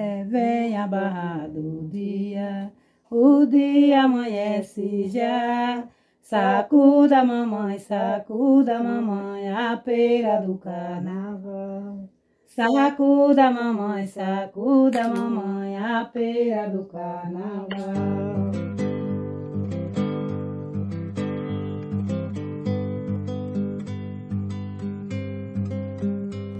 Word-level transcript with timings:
É, 0.00 0.22
vem 0.22 0.76
a 0.78 0.86
barra 0.86 1.48
do 1.48 1.88
dia, 1.88 2.72
o 3.10 3.44
dia 3.44 4.04
amanhece 4.04 5.08
já. 5.08 5.88
Sacuda 6.22 7.24
mamãe, 7.24 7.80
sacuda 7.80 8.80
mamãe, 8.80 9.48
a 9.48 9.76
pera 9.76 10.40
do 10.40 10.56
carnaval. 10.56 12.08
Sacuda 12.46 13.50
mamãe, 13.50 14.06
sacuda 14.06 15.08
mamãe, 15.08 15.76
a 15.76 16.04
pera 16.04 16.68
do 16.68 16.84
carnaval. 16.84 18.52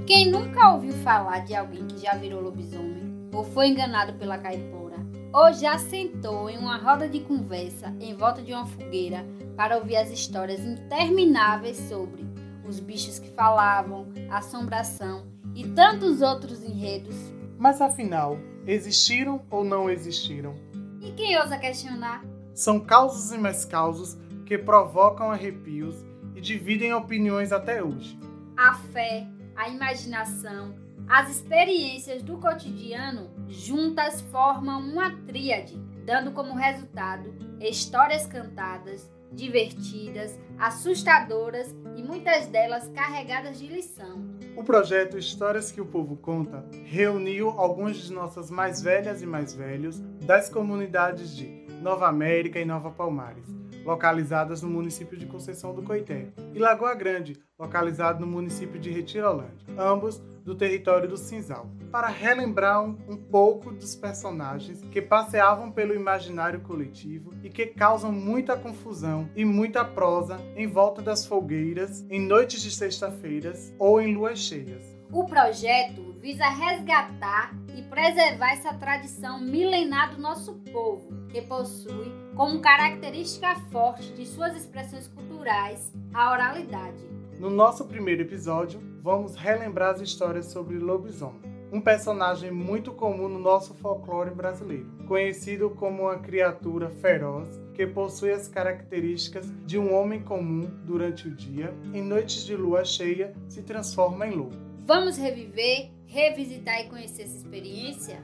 Quem 0.08 0.28
nunca 0.28 0.72
ouviu 0.72 0.92
falar 1.04 1.44
de 1.44 1.54
alguém 1.54 1.86
que 1.86 1.98
já 1.98 2.16
virou 2.16 2.40
lobisomem 2.40 2.97
ou 3.32 3.44
foi 3.44 3.68
enganado 3.68 4.14
pela 4.14 4.38
caipora, 4.38 4.96
ou 5.32 5.52
já 5.52 5.78
sentou 5.78 6.48
em 6.48 6.58
uma 6.58 6.76
roda 6.78 7.08
de 7.08 7.20
conversa 7.20 7.94
em 8.00 8.14
volta 8.14 8.42
de 8.42 8.52
uma 8.52 8.66
fogueira 8.66 9.24
para 9.56 9.76
ouvir 9.76 9.96
as 9.96 10.10
histórias 10.10 10.60
intermináveis 10.60 11.76
sobre 11.88 12.26
os 12.66 12.80
bichos 12.80 13.18
que 13.18 13.30
falavam, 13.30 14.08
assombração 14.30 15.26
e 15.54 15.66
tantos 15.68 16.20
outros 16.20 16.62
enredos. 16.62 17.16
Mas 17.58 17.80
afinal, 17.80 18.38
existiram 18.66 19.42
ou 19.50 19.64
não 19.64 19.90
existiram? 19.90 20.54
E 21.00 21.12
quem 21.12 21.38
ousa 21.38 21.58
questionar? 21.58 22.22
São 22.54 22.78
causos 22.78 23.32
e 23.32 23.38
mais 23.38 23.64
causos 23.64 24.16
que 24.44 24.58
provocam 24.58 25.30
arrepios 25.30 26.04
e 26.34 26.40
dividem 26.40 26.92
opiniões 26.92 27.52
até 27.52 27.82
hoje. 27.82 28.18
A 28.56 28.74
fé, 28.74 29.26
a 29.56 29.68
imaginação, 29.68 30.74
as 31.08 31.30
experiências 31.30 32.22
do 32.22 32.36
cotidiano 32.36 33.30
juntas 33.48 34.20
formam 34.20 34.80
uma 34.80 35.16
tríade, 35.26 35.74
dando 36.04 36.32
como 36.32 36.54
resultado 36.54 37.34
histórias 37.60 38.26
cantadas, 38.26 39.10
divertidas, 39.32 40.38
assustadoras 40.58 41.74
e 41.96 42.02
muitas 42.02 42.46
delas 42.46 42.88
carregadas 42.88 43.58
de 43.58 43.66
lição. 43.66 44.22
O 44.54 44.62
projeto 44.62 45.16
Histórias 45.16 45.72
que 45.72 45.80
o 45.80 45.86
Povo 45.86 46.16
Conta 46.16 46.64
reuniu 46.84 47.50
alguns 47.50 47.96
de 47.96 48.12
nossas 48.12 48.50
mais 48.50 48.82
velhas 48.82 49.22
e 49.22 49.26
mais 49.26 49.54
velhos 49.54 50.00
das 50.24 50.48
comunidades 50.48 51.34
de 51.34 51.66
Nova 51.80 52.06
América 52.06 52.58
e 52.58 52.64
Nova 52.64 52.90
Palmares, 52.90 53.46
localizadas 53.84 54.62
no 54.62 54.68
município 54.68 55.16
de 55.16 55.26
Conceição 55.26 55.74
do 55.74 55.82
Coité, 55.82 56.28
e 56.52 56.58
Lagoa 56.58 56.94
Grande, 56.94 57.40
localizado 57.58 58.20
no 58.20 58.26
município 58.26 58.78
de 58.78 58.90
Retirolândia, 58.90 59.66
ambos 59.78 60.20
do 60.48 60.54
território 60.54 61.06
do 61.06 61.16
Cinzal, 61.18 61.66
para 61.92 62.08
relembrar 62.08 62.82
um, 62.82 63.16
pouco 63.30 63.70
dos 63.70 63.94
personagens 63.94 64.80
que 64.90 65.02
passeavam 65.02 65.70
pelo 65.70 65.94
imaginário 65.94 66.60
coletivo 66.60 67.34
e 67.42 67.50
que 67.50 67.66
causam 67.66 68.10
muita 68.10 68.56
confusão 68.56 69.28
e 69.36 69.44
muita 69.44 69.84
prosa 69.84 70.40
em 70.56 70.66
volta 70.66 71.02
das 71.02 71.26
fogueiras, 71.26 72.06
em 72.08 72.18
noites 72.18 72.62
de 72.62 72.70
sexta-feiras 72.70 73.74
ou 73.78 74.00
em 74.00 74.14
luas 74.14 74.38
cheias. 74.38 74.82
O 75.12 75.24
projeto 75.24 76.14
visa 76.18 76.48
resgatar 76.48 77.54
e 77.76 77.82
preservar 77.82 78.52
essa 78.52 78.72
tradição 78.72 79.38
milenar 79.38 80.14
do 80.14 80.20
nosso 80.20 80.54
povo, 80.72 81.28
que 81.28 81.42
possui 81.42 82.10
como 82.34 82.60
característica 82.60 83.54
forte 83.70 84.14
de 84.14 84.24
suas 84.24 84.56
expressões 84.56 85.08
culturais 85.08 85.92
a 86.14 86.32
oralidade. 86.32 87.06
No 87.38 87.50
nosso 87.50 87.84
primeiro 87.84 88.22
episódio, 88.22 88.87
vamos 89.02 89.34
relembrar 89.34 89.94
as 89.94 90.00
histórias 90.00 90.46
sobre 90.46 90.78
lobisomem, 90.78 91.40
um 91.72 91.80
personagem 91.80 92.50
muito 92.50 92.92
comum 92.92 93.28
no 93.28 93.38
nosso 93.38 93.74
folclore 93.74 94.30
brasileiro, 94.30 94.86
conhecido 95.06 95.70
como 95.70 96.04
uma 96.04 96.18
criatura 96.18 96.90
feroz 96.90 97.48
que 97.74 97.86
possui 97.86 98.32
as 98.32 98.48
características 98.48 99.46
de 99.64 99.78
um 99.78 99.94
homem 99.94 100.20
comum 100.20 100.68
durante 100.84 101.28
o 101.28 101.34
dia, 101.34 101.72
em 101.94 102.02
noites 102.02 102.44
de 102.44 102.56
lua 102.56 102.84
cheia 102.84 103.34
se 103.48 103.62
transforma 103.62 104.26
em 104.26 104.32
lobo. 104.32 104.56
Vamos 104.80 105.18
reviver, 105.18 105.90
revisitar 106.06 106.80
e 106.80 106.88
conhecer 106.88 107.22
essa 107.22 107.36
experiência? 107.36 108.22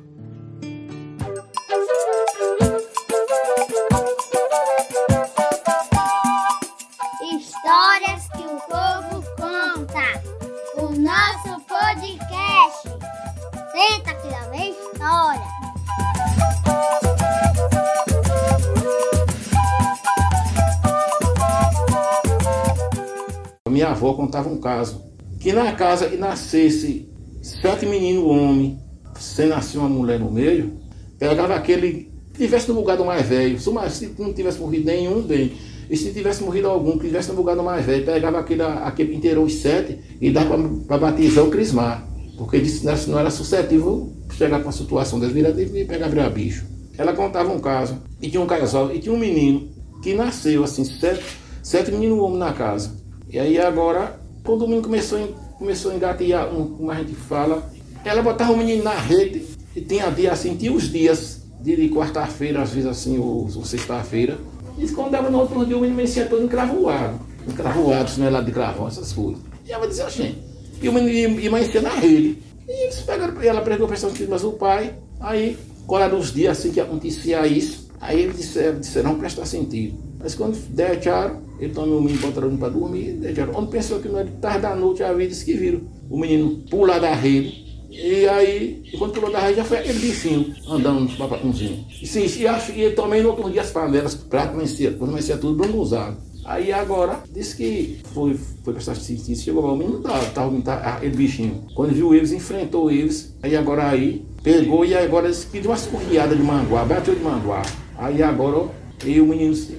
Contava 24.34 24.49
um 24.49 24.59
caso. 24.59 25.03
Que 25.39 25.53
na 25.53 25.72
casa 25.72 26.09
que 26.09 26.17
nascesse 26.17 27.09
sete 27.41 27.87
meninos 27.87 28.25
homens, 28.25 28.78
se 29.17 29.45
nascia 29.47 29.78
uma 29.78 29.89
mulher 29.89 30.19
no 30.19 30.31
meio, 30.31 30.72
pegava 31.19 31.55
aquele 31.55 32.12
tivesse 32.37 32.69
no 32.69 32.75
lugar 32.75 32.97
do 32.97 33.05
mais 33.05 33.25
velho, 33.27 33.61
se 33.61 33.71
não 34.19 34.33
tivesse 34.33 34.59
morrido 34.59 34.87
nenhum, 34.87 35.23
bem. 35.23 35.53
E 35.89 35.97
se 35.97 36.12
tivesse 36.12 36.43
morrido 36.43 36.67
algum, 36.67 36.99
que 36.99 37.06
tivesse 37.06 37.28
no 37.28 37.37
lugar 37.37 37.55
do 37.55 37.62
mais 37.62 37.84
velho, 37.84 38.05
pegava 38.05 38.41
aquele, 38.41 38.62
aquele 38.62 39.15
inteirou 39.15 39.44
os 39.44 39.55
sete 39.55 39.99
e 40.21 40.31
dava 40.31 40.56
para 40.89 40.99
batizar 40.99 41.44
o 41.44 41.50
crismar. 41.50 42.09
Porque 42.37 42.59
disse 42.59 42.81
que 42.81 43.11
não 43.11 43.19
era 43.19 43.31
suscetível 43.31 44.12
chegar 44.33 44.61
com 44.62 44.69
a 44.69 44.73
situação 44.73 45.21
das 45.21 45.31
viradas 45.31 45.61
e 45.61 45.84
pegar 45.84 46.09
virar 46.09 46.31
bicho. 46.31 46.67
Ela 46.99 47.12
contava 47.12 47.53
um 47.53 47.61
caso, 47.61 47.99
e 48.21 48.28
tinha 48.28 48.43
um 48.43 48.47
casal, 48.47 48.93
e 48.93 48.99
tinha 48.99 49.15
um 49.15 49.19
menino 49.19 49.69
que 50.03 50.15
nasceu 50.15 50.65
assim, 50.65 50.84
sete, 50.84 51.23
sete 51.62 51.93
meninos 51.93 52.19
homens 52.19 52.39
na 52.41 52.53
casa. 52.53 53.05
E 53.31 53.39
aí 53.39 53.59
agora, 53.59 54.19
todo 54.44 54.69
mundo 54.69 54.82
começou, 54.82 55.19
começou 55.59 55.91
a 55.91 55.94
engatear, 55.94 56.49
como 56.49 56.91
a 56.91 56.94
gente 56.97 57.15
fala. 57.15 57.69
Ela 58.05 58.22
botava 58.22 58.53
o 58.53 58.56
menino 58.56 58.84
na 58.84 58.93
rede, 58.93 59.47
e 59.75 59.81
tinha 59.81 60.10
dia 60.10 60.32
assim, 60.32 60.55
tinha 60.56 60.72
os 60.72 60.93
dias 60.93 61.43
de, 61.60 61.88
quarta-feira, 61.88 62.62
às 62.62 62.71
vezes 62.71 62.88
assim, 62.88 63.19
ou, 63.19 63.49
ou 63.56 63.65
sexta-feira. 63.65 64.38
E 64.78 64.87
quando 64.88 65.10
dava 65.10 65.31
no 65.31 65.38
outro 65.38 65.65
dia, 65.65 65.77
o 65.77 65.81
menino 65.81 65.97
mexia 65.97 66.27
todo 66.27 66.44
encravoado. 66.44 67.19
Encravoado, 67.49 68.12
lá 68.31 68.41
de 68.41 68.53
cravão, 68.53 68.87
essas 68.87 69.12
coisas. 69.12 69.43
E 69.66 69.72
ela 69.72 69.88
dizia, 69.88 70.09
gente. 70.10 70.38
E 70.82 70.88
o 70.88 70.93
menino 70.93 71.41
ia 71.41 71.49
amanhecia 71.49 71.81
na 71.81 71.91
rede. 71.91 72.38
E 72.69 72.84
eles 72.84 72.97
pegaram, 73.00 73.41
ela 73.43 73.62
pregou 73.62 73.88
pressão 73.88 74.11
de 74.11 74.26
mas 74.26 74.44
o 74.44 74.53
pai. 74.53 74.94
Aí, 75.21 75.56
colaram 75.87 76.19
os 76.19 76.32
dias 76.32 76.59
assim 76.59 76.71
que 76.71 76.81
acontecia 76.81 77.47
isso. 77.47 77.88
Aí 78.00 78.21
eles 78.21 78.37
disseram, 78.37 78.81
disseram 78.81 79.12
não 79.12 79.19
presta 79.19 79.47
sentido. 79.47 79.99
Mas 80.19 80.34
quando 80.34 80.56
deixaram, 80.69 81.43
ele 81.59 81.73
tomou 81.73 81.99
o 81.99 82.03
menino 82.03 82.21
botaram 82.21 82.57
para 82.57 82.69
dormir, 82.69 83.13
deixaram. 83.13 83.53
Onde 83.55 83.71
pensou 83.71 84.01
que 84.01 84.09
não 84.09 84.19
era 84.19 84.31
tarde 84.41 84.63
da 84.63 84.75
noite, 84.75 85.03
a 85.03 85.13
vida 85.13 85.29
disse 85.29 85.45
que 85.45 85.55
viram 85.55 85.83
o 86.11 86.19
menino 86.19 86.63
pular 86.69 86.99
da 86.99 87.15
rede 87.15 87.65
e 87.97 88.29
aí, 88.29 88.83
quando 88.99 89.13
pulou 89.13 89.31
da 89.31 89.39
raiz, 89.39 89.57
já 89.57 89.65
foi 89.65 89.79
aquele 89.79 90.01
bichinho 90.01 90.53
andando 90.69 91.01
nos 91.03 91.15
papatunzinhos. 91.15 92.03
E 92.03 92.07
sim, 92.07 92.27
e, 92.41 92.47
acho, 92.47 92.73
e 92.73 92.91
também 92.91 93.23
no 93.23 93.29
outro 93.29 93.49
dia 93.49 93.63
as 93.63 93.71
panelas, 93.71 94.17
prato 94.17 94.53
amanhecia, 94.53 94.91
quando 94.93 95.11
amanhecia 95.11 95.37
tudo 95.37 95.65
bronzado. 95.65 96.17
Aí 96.45 96.73
agora, 96.73 97.23
disse 97.33 97.57
que 97.57 98.01
foi, 98.13 98.35
foi 98.65 98.75
prestar 98.75 98.97
ciência, 98.97 99.37
chegou 99.37 99.65
lá, 99.65 99.73
o 99.73 99.77
menino 99.77 100.01
tava, 100.01 100.27
tava, 100.27 100.61
tava, 100.61 100.81
aquele 100.81 101.17
bichinho. 101.17 101.65
Quando 101.73 101.95
viu 101.95 102.13
eles, 102.13 102.33
enfrentou 102.33 102.91
eles, 102.91 103.33
aí 103.41 103.55
agora 103.55 103.89
aí, 103.89 104.25
pegou 104.43 104.85
e 104.85 104.93
agora 104.93 105.31
disse 105.31 105.47
que 105.47 105.61
deu 105.61 105.71
uma 105.71 105.77
escorriada 105.77 106.35
de 106.35 106.43
manguá, 106.43 106.85
bateu 106.85 107.15
de 107.15 107.23
manguá. 107.23 107.63
Aí 107.97 108.21
agora, 108.25 108.69
e 109.07 109.21
o 109.21 109.27
menino 109.27 109.55
se, 109.55 109.79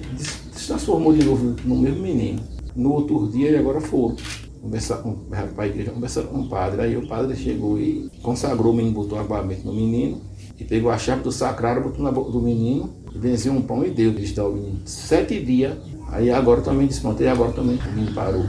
se 0.66 0.72
transformou 0.72 1.12
de 1.12 1.24
novo 1.24 1.54
no 1.64 1.76
mesmo 1.76 2.02
menino. 2.02 2.42
No 2.74 2.92
outro 2.92 3.28
dia, 3.28 3.50
e 3.50 3.56
agora 3.56 3.80
foram 3.80 4.16
conversar 4.60 4.96
com 4.96 5.16
a 5.56 5.66
igreja, 5.66 5.92
conversar 5.92 6.22
com 6.24 6.40
o 6.40 6.48
padre. 6.48 6.82
Aí 6.82 6.96
o 6.96 7.06
padre 7.06 7.36
chegou 7.36 7.78
e 7.78 8.10
consagrou 8.20 8.72
o 8.72 8.76
menino, 8.76 8.96
botou 8.96 9.16
aguamento 9.16 9.64
no 9.64 9.72
menino, 9.72 10.20
e 10.58 10.64
pegou 10.64 10.90
a 10.90 10.98
chave 10.98 11.22
do 11.22 11.30
sacrário, 11.30 11.84
botou 11.84 12.02
na 12.02 12.10
boca 12.10 12.32
do 12.32 12.40
menino, 12.42 12.92
e 13.14 13.18
benziu 13.18 13.52
um 13.52 13.62
pão 13.62 13.84
e 13.84 13.90
deu, 13.90 14.12
disse 14.12 14.38
ao 14.40 14.52
menino. 14.52 14.80
Sete 14.84 15.40
dias, 15.40 15.78
aí 16.08 16.30
agora 16.30 16.60
também 16.60 16.88
desmontei, 16.88 17.28
agora 17.28 17.52
também 17.52 17.76
o 17.76 17.92
menino 17.92 18.12
parou. 18.12 18.44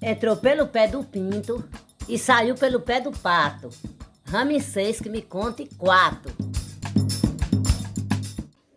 Entrou 0.00 0.36
pelo 0.36 0.66
pé 0.68 0.88
do 0.88 1.04
pinto 1.04 1.62
e 2.08 2.18
saiu 2.18 2.54
pelo 2.54 2.80
pé 2.80 2.98
do 2.98 3.12
pato. 3.12 3.68
Ramsês 4.24 5.00
que 5.00 5.10
me 5.10 5.20
conte 5.20 5.68
quatro. 5.76 6.32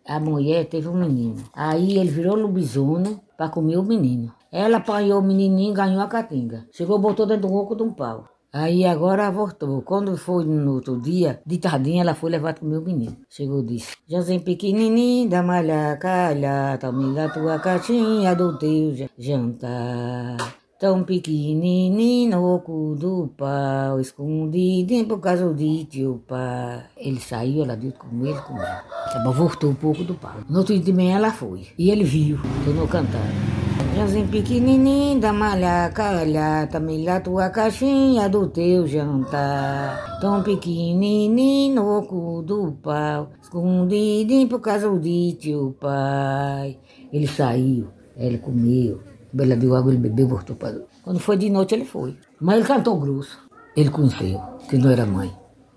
A 0.06 0.20
mulher 0.20 0.66
teve 0.66 0.88
um 0.88 0.94
menino. 0.94 1.42
Aí 1.54 1.98
ele 1.98 2.10
virou 2.10 2.36
lobisomem 2.36 3.18
para 3.36 3.48
comer 3.48 3.78
o 3.78 3.82
menino. 3.82 4.32
Ela 4.52 4.76
apanhou 4.76 5.20
o 5.20 5.22
menininho 5.22 5.72
e 5.72 5.74
ganhou 5.74 6.00
a 6.00 6.06
catinga. 6.06 6.66
Chegou, 6.70 6.98
botou 6.98 7.26
dentro 7.26 7.48
do 7.48 7.54
oco 7.54 7.74
de 7.74 7.82
um 7.82 7.92
pau. 7.92 8.28
Aí 8.52 8.84
agora 8.84 9.32
voltou. 9.32 9.82
Quando 9.82 10.16
foi 10.16 10.44
no 10.44 10.74
outro 10.74 11.00
dia, 11.00 11.40
de 11.44 11.58
tardinha, 11.58 12.02
ela 12.02 12.14
foi 12.14 12.30
levar 12.30 12.54
com 12.54 12.64
o 12.64 12.68
meu 12.68 12.80
menino. 12.80 13.16
Chegou 13.28 13.60
e 13.60 13.66
disse: 13.66 13.96
Joãozinho 14.08 14.42
pequenininho 14.42 15.28
da 15.28 15.42
malha 15.42 15.96
calha, 15.96 16.78
tome 16.78 17.12
da 17.14 17.28
tua 17.30 17.58
caixinha 17.58 18.32
do 18.36 18.56
teu 18.56 18.94
jantar. 19.18 20.63
Tão 20.76 21.04
pequenininho 21.04 22.32
no 22.32 22.56
oco 22.56 22.96
do 22.98 23.30
pau, 23.36 24.00
escondidinho 24.00 25.06
por 25.06 25.20
causa 25.20 25.54
de 25.54 25.84
tio 25.84 26.20
pai. 26.26 26.84
Ele 26.96 27.20
saiu, 27.20 27.62
ela 27.62 27.76
disse 27.76 27.96
com 27.96 28.26
ele, 28.26 28.40
com 28.40 28.58
ela. 28.58 28.82
Voltou 29.32 29.70
um 29.70 29.74
pouco 29.74 30.02
do 30.02 30.14
pau. 30.14 30.34
No 30.48 30.58
outro 30.58 30.74
dia 30.74 30.82
de 30.82 30.92
manhã 30.92 31.16
ela 31.16 31.30
foi. 31.30 31.68
E 31.78 31.90
ele 31.90 32.02
viu, 32.02 32.38
tornou 32.64 32.88
cantar. 32.88 33.22
Joãozinho 33.94 34.26
pequenininho 34.26 35.20
da 35.20 35.32
malhaca, 35.32 36.20
olha, 36.20 36.66
também 36.66 37.04
lá 37.04 37.20
tua 37.20 37.48
caixinha 37.50 38.28
do 38.28 38.48
teu 38.48 38.84
jantar. 38.88 40.18
Tão 40.20 40.42
pequenininho 40.42 41.76
no 41.76 41.98
oco 41.98 42.42
do 42.42 42.72
pau, 42.82 43.30
escondidinho 43.40 44.48
por 44.48 44.58
causa 44.58 44.90
de 44.98 45.36
tio 45.38 45.76
pai. 45.80 46.76
Ele 47.12 47.28
saiu, 47.28 47.86
ele 48.16 48.38
comeu. 48.38 49.13
Ela 49.36 49.56
deu 49.56 49.74
água, 49.74 49.92
ele 49.92 50.00
bebeu, 50.00 50.28
voltou 50.28 50.54
para. 50.56 50.80
Quando 51.02 51.18
foi 51.18 51.36
de 51.36 51.50
noite, 51.50 51.74
ele 51.74 51.84
foi. 51.84 52.16
Mas 52.40 52.56
ele 52.56 52.66
cantou 52.66 52.98
grosso. 52.98 53.38
Ele 53.76 53.90
conheceu, 53.90 54.40
que 54.68 54.78
não 54.78 54.90
era 54.90 55.04
mãe. 55.04 55.32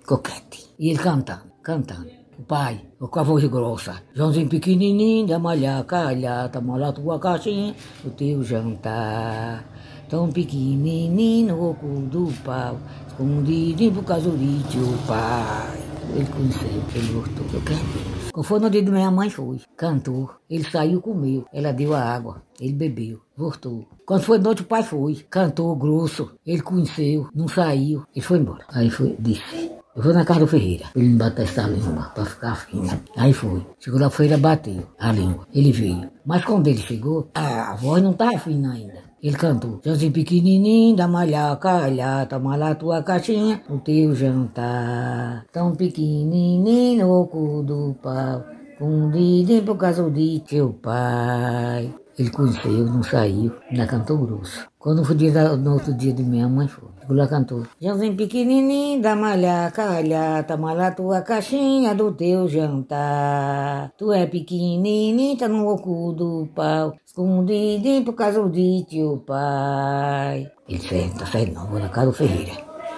Coquete. 0.05 0.73
E 0.77 0.89
ele 0.89 0.99
cantando, 0.99 1.43
cantando. 1.63 2.07
O 2.37 2.43
pai, 2.43 2.79
com 2.99 3.19
a 3.19 3.23
voz 3.23 3.43
grossa. 3.45 4.03
Joãozinho 4.13 4.47
pequenininho, 4.47 5.25
da 5.25 5.39
malhaca, 5.39 6.09
alhata, 6.09 6.61
malha 6.61 6.93
tua 6.93 7.19
caixinha, 7.19 7.75
o 8.05 8.11
teu 8.11 8.43
jantar. 8.43 9.65
Tão 10.07 10.29
pequenininho 10.31 11.55
no 11.55 11.71
oco 11.71 11.87
do 11.87 12.31
pau, 12.43 12.77
escondidinho 13.07 13.91
por 13.91 14.03
causa 14.03 14.29
de 14.29 14.63
teu 14.71 14.87
pai. 15.07 15.81
Ele 16.15 16.25
conheceu, 16.27 16.83
ele 16.93 17.11
voltou. 17.11 17.45
Eu 17.53 17.61
quero. 17.61 18.16
Quando 18.37 18.45
foi 18.45 18.59
no 18.59 18.69
dia 18.69 18.83
de 18.83 18.91
minha 18.91 19.09
mãe, 19.09 19.31
foi. 19.31 19.61
Cantou. 19.75 20.29
Ele 20.47 20.63
saiu, 20.63 21.01
comeu. 21.01 21.47
Ela 21.51 21.71
deu 21.73 21.95
a 21.95 22.03
água. 22.03 22.43
Ele 22.61 22.71
bebeu. 22.71 23.19
Voltou. 23.35 23.87
Quando 24.05 24.21
foi 24.21 24.37
noite, 24.37 24.61
o 24.61 24.65
pai 24.65 24.83
foi. 24.83 25.25
Cantou 25.27 25.75
grosso. 25.75 26.33
Ele 26.45 26.61
conheceu. 26.61 27.29
Não 27.33 27.47
saiu. 27.47 28.05
Ele 28.15 28.23
foi 28.23 28.37
embora. 28.37 28.63
Aí 28.69 28.91
foi, 28.91 29.15
disse. 29.17 29.71
Eu 29.95 30.03
vou 30.03 30.13
na 30.13 30.23
casa 30.23 30.41
do 30.41 30.47
Ferreira. 30.47 30.85
Ele 30.95 31.07
me 31.07 31.17
bateu 31.17 31.45
essa 31.45 31.63
língua 31.63 32.11
pra 32.13 32.25
ficar 32.25 32.55
fina. 32.57 33.01
Aí 33.15 33.33
foi. 33.33 33.65
Chegou 33.79 33.99
lá, 33.99 34.07
Ferreira 34.11 34.37
bateu 34.37 34.83
a 34.99 35.11
língua. 35.11 35.47
Ele 35.51 35.71
veio. 35.71 36.07
Mas 36.23 36.45
quando 36.45 36.67
ele 36.67 36.77
chegou, 36.77 37.31
a 37.33 37.73
voz 37.73 38.03
não 38.03 38.11
estava 38.11 38.37
fina 38.37 38.71
ainda. 38.71 39.06
Ele 39.21 39.35
cantou, 39.35 39.81
Joãozinho 39.83 40.11
pequenininho 40.11 40.95
da 40.95 41.07
malhaca, 41.07 41.85
alhata, 41.85 42.37
malha 42.37 42.75
tua 42.75 43.01
caixinha, 43.01 43.63
o 43.67 43.79
teu 43.79 44.13
jantar. 44.13 45.45
Tão 45.51 45.75
pequenininho 45.75 47.03
no 47.03 47.21
oco 47.21 47.63
do 47.63 47.95
pau, 48.01 48.45
escondidinho 48.73 49.63
por 49.63 49.75
causa 49.75 50.07
de 50.11 50.39
teu 50.47 50.71
pai. 50.71 51.91
Ele 52.17 52.31
conheceu, 52.31 52.85
não 52.85 53.03
saiu, 53.03 53.53
ainda 53.69 53.85
cantou 53.85 54.17
grosso. 54.17 54.67
Quando 54.79 55.03
da- 55.31 55.55
no 55.55 55.73
outro 55.73 55.93
dia 55.93 56.11
de 56.11 56.23
minha 56.23 56.47
mãe, 56.47 56.67
foi. 56.67 56.89
Lá 57.09 57.27
cantou. 57.27 57.63
Joãozinho 57.79 58.17
pequenininho 58.17 59.01
da 59.01 59.15
malhaca, 59.15 59.97
alhata, 59.97 60.57
malha 60.57 60.91
tua 60.91 61.21
caixinha 61.21 61.93
do 61.95 62.11
teu 62.11 62.47
jantar. 62.47 63.91
Tu 63.97 64.11
é 64.11 64.25
pequenininho, 64.25 65.37
tá 65.37 65.47
no 65.47 65.67
oco 65.67 66.11
do 66.11 66.49
pau, 66.53 66.95
escondidinho 67.05 68.03
por 68.03 68.13
causa 68.13 68.49
de 68.49 68.85
teu 68.89 69.17
pai. 69.25 70.51
Ele 70.67 70.79
disse, 70.79 71.13
tá 71.17 71.25
saindo 71.27 71.53
não, 71.53 71.67
vou 71.67 71.79
na 71.79 71.87
casa 71.89 72.07
do 72.07 72.13
Ferreira. 72.13 72.53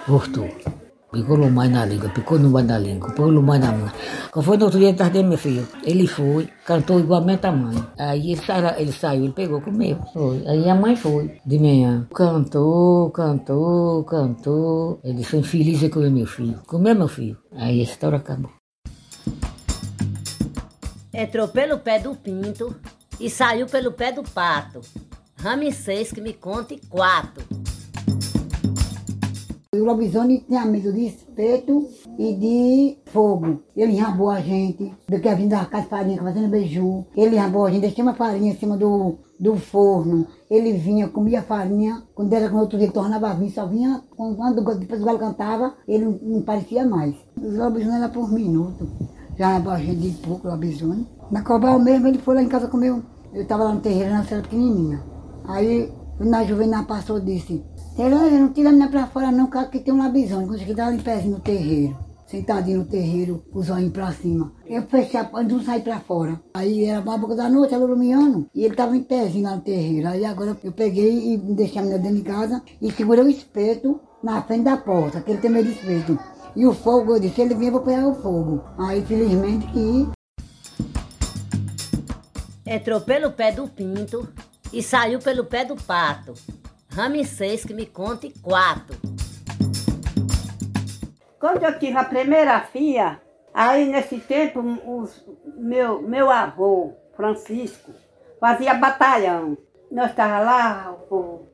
Voltou. 0.08 0.48
Picou 1.12 1.36
o 1.36 1.50
mais 1.50 1.68
na 1.68 1.84
língua, 1.84 2.08
picou 2.10 2.38
no 2.38 2.50
mais 2.50 2.64
na 2.66 2.78
língua, 2.78 3.10
picou 3.10 3.26
o 3.30 3.42
mais 3.42 3.60
na 3.60 3.72
mão. 3.72 3.90
Quando 4.30 4.44
foi 4.44 4.56
no 4.56 4.66
outro 4.66 4.78
dia, 4.78 4.94
tarde 4.94 5.24
meu 5.24 5.36
filho, 5.36 5.66
ele 5.82 6.06
foi, 6.06 6.48
cantou 6.64 7.00
igualmente 7.00 7.44
a 7.48 7.50
mãe. 7.50 7.76
Aí 7.98 8.30
ele 8.30 8.40
saiu, 8.40 8.68
ele 8.78 8.92
saiu, 8.92 9.24
ele 9.24 9.32
pegou, 9.32 9.60
comeu. 9.60 9.98
Foi. 10.12 10.46
Aí 10.46 10.70
a 10.70 10.74
mãe 10.76 10.94
foi, 10.94 11.40
de 11.44 11.58
manhã. 11.58 12.06
Cantou, 12.14 13.10
cantou, 13.10 14.04
cantou. 14.04 15.00
Ele 15.02 15.24
foi 15.24 15.40
infeliz 15.40 15.82
em 15.82 15.90
comer 15.90 16.10
meu 16.10 16.26
filho. 16.26 16.60
Comeu 16.64 16.94
meu 16.94 17.08
filho. 17.08 17.36
Aí 17.56 17.80
a 17.80 17.82
história 17.82 18.18
acabou. 18.18 18.52
Entrou 21.12 21.48
pelo 21.48 21.78
pé 21.80 21.98
do 21.98 22.14
pinto 22.14 22.76
e 23.18 23.28
saiu 23.28 23.66
pelo 23.66 23.90
pé 23.90 24.12
do 24.12 24.22
pato. 24.22 24.80
Ramsês 25.36 26.12
que 26.12 26.20
me 26.20 26.34
conte 26.34 26.80
quatro. 26.88 27.42
O 29.72 29.84
lobisomem 29.84 30.44
tinha 30.48 30.64
medo 30.64 30.92
de 30.92 31.06
espeto 31.06 31.86
e 32.18 32.34
de 32.34 32.98
fogo. 33.12 33.62
Ele 33.76 33.92
enrabou 33.92 34.28
a 34.28 34.40
gente, 34.40 34.92
do 35.08 35.20
que 35.20 35.28
a 35.28 35.34
vindo 35.36 35.50
da 35.50 35.64
casa 35.64 35.86
farinha, 35.86 36.20
fazendo 36.20 36.48
beiju. 36.48 37.06
Ele 37.16 37.36
enrabou 37.36 37.66
a 37.66 37.70
gente, 37.70 37.82
deixou 37.82 38.02
uma 38.02 38.14
farinha 38.14 38.50
em 38.50 38.56
cima 38.56 38.76
do, 38.76 39.14
do 39.38 39.54
forno. 39.54 40.26
Ele 40.50 40.72
vinha, 40.72 41.06
comia 41.06 41.38
a 41.38 41.42
farinha. 41.44 42.02
Quando 42.16 42.32
era 42.32 42.50
no 42.50 42.58
outro 42.58 42.76
dia, 42.76 42.90
tornava 42.90 43.32
vir, 43.34 43.52
só 43.52 43.64
vinha. 43.64 44.02
Quando, 44.16 44.60
depois 44.74 45.02
o 45.02 45.04
galo 45.04 45.20
cantava, 45.20 45.74
ele 45.86 46.18
não, 46.20 46.42
parecia 46.42 46.84
mais. 46.84 47.14
Os 47.40 47.56
lobisomens 47.56 48.02
era 48.02 48.08
por 48.08 48.28
minuto. 48.32 48.88
Já 49.38 49.50
enrabou 49.50 49.72
a 49.72 49.78
gente 49.78 50.00
de 50.00 50.10
pouco, 50.18 50.48
lobisomem. 50.48 51.06
Na 51.30 51.44
Cobal 51.44 51.78
mesmo, 51.78 52.08
ele 52.08 52.18
foi 52.18 52.34
lá 52.34 52.42
em 52.42 52.48
casa 52.48 52.66
comer. 52.66 53.00
Eu 53.32 53.42
estava 53.42 53.62
lá 53.62 53.72
no 53.72 53.80
terreiro, 53.80 54.10
na 54.10 54.26
era 54.28 54.42
pequenininha. 54.42 55.00
Aí, 55.44 55.92
na 56.18 56.44
juvenal 56.44 56.84
passou 56.84 57.20
disse, 57.20 57.64
Tereza, 57.96 58.30
não 58.30 58.52
tira 58.52 58.68
a 58.68 58.72
menina 58.72 58.90
pra 58.90 59.06
fora 59.06 59.30
não, 59.30 59.46
cara, 59.46 59.68
que 59.68 59.80
tem 59.80 59.92
um. 59.92 59.98
Quando 59.98 60.58
cheguei, 60.58 60.74
tava 60.74 60.94
em 60.94 60.98
pezinho 60.98 61.32
no 61.32 61.40
terreiro. 61.40 61.98
Sentadinho 62.26 62.78
no 62.78 62.84
terreiro, 62.84 63.44
com 63.52 63.58
os 63.58 63.68
olhinhos 63.68 63.92
pra 63.92 64.12
cima. 64.12 64.52
Eu 64.64 64.82
fechei 64.82 65.18
a 65.18 65.24
porta, 65.24 65.52
não 65.52 65.62
saí 65.62 65.80
pra 65.80 65.98
fora. 65.98 66.40
Aí 66.54 66.84
era 66.84 67.00
uma 67.00 67.18
boca 67.18 67.34
da 67.34 67.48
noite, 67.48 67.74
era 67.74 67.82
iluminando. 67.82 68.46
E 68.54 68.64
ele 68.64 68.76
tava 68.76 68.96
em 68.96 69.02
pezinho 69.02 69.44
lá 69.44 69.56
no 69.56 69.62
terreiro. 69.62 70.08
Aí 70.08 70.24
agora 70.24 70.56
eu 70.62 70.72
peguei 70.72 71.34
e 71.34 71.36
deixei 71.36 71.78
a 71.78 71.82
menina 71.82 71.98
dentro 71.98 72.18
de 72.18 72.22
casa 72.22 72.62
e 72.80 72.92
segurei 72.92 73.24
o 73.24 73.28
espeto 73.28 74.00
na 74.22 74.40
frente 74.42 74.62
da 74.62 74.76
porta, 74.76 75.20
que 75.20 75.32
ele 75.32 75.40
tem 75.40 75.50
medo 75.50 75.68
de 75.68 75.72
espeto. 75.72 76.18
E 76.54 76.66
o 76.66 76.72
fogo, 76.72 77.16
eu 77.16 77.20
disse, 77.20 77.40
ele 77.40 77.54
vinha, 77.54 77.72
vou 77.72 77.80
pegar 77.80 78.06
o 78.06 78.14
fogo. 78.14 78.62
Aí, 78.78 79.02
felizmente, 79.02 79.66
que 79.68 80.08
Entrou 82.64 83.00
pelo 83.00 83.32
pé 83.32 83.50
do 83.50 83.66
pinto 83.66 84.28
e 84.72 84.80
saiu 84.80 85.18
pelo 85.18 85.44
pé 85.44 85.64
do 85.64 85.74
pato. 85.74 86.34
Ramsês 86.92 87.64
que 87.64 87.72
me 87.72 87.86
conte 87.86 88.32
quatro. 88.42 88.96
Quando 91.38 91.62
eu 91.62 91.78
tive 91.78 91.96
a 91.96 92.04
primeira 92.04 92.60
filha, 92.60 93.20
aí 93.54 93.88
nesse 93.88 94.18
tempo 94.18 94.60
os, 94.60 95.24
meu, 95.56 96.02
meu 96.02 96.30
avô, 96.30 96.92
Francisco, 97.16 97.92
fazia 98.38 98.74
batalhão. 98.74 99.56
Nós 99.90 100.10
estávamos 100.10 100.46
lá, 100.46 100.96
povo 101.08 101.48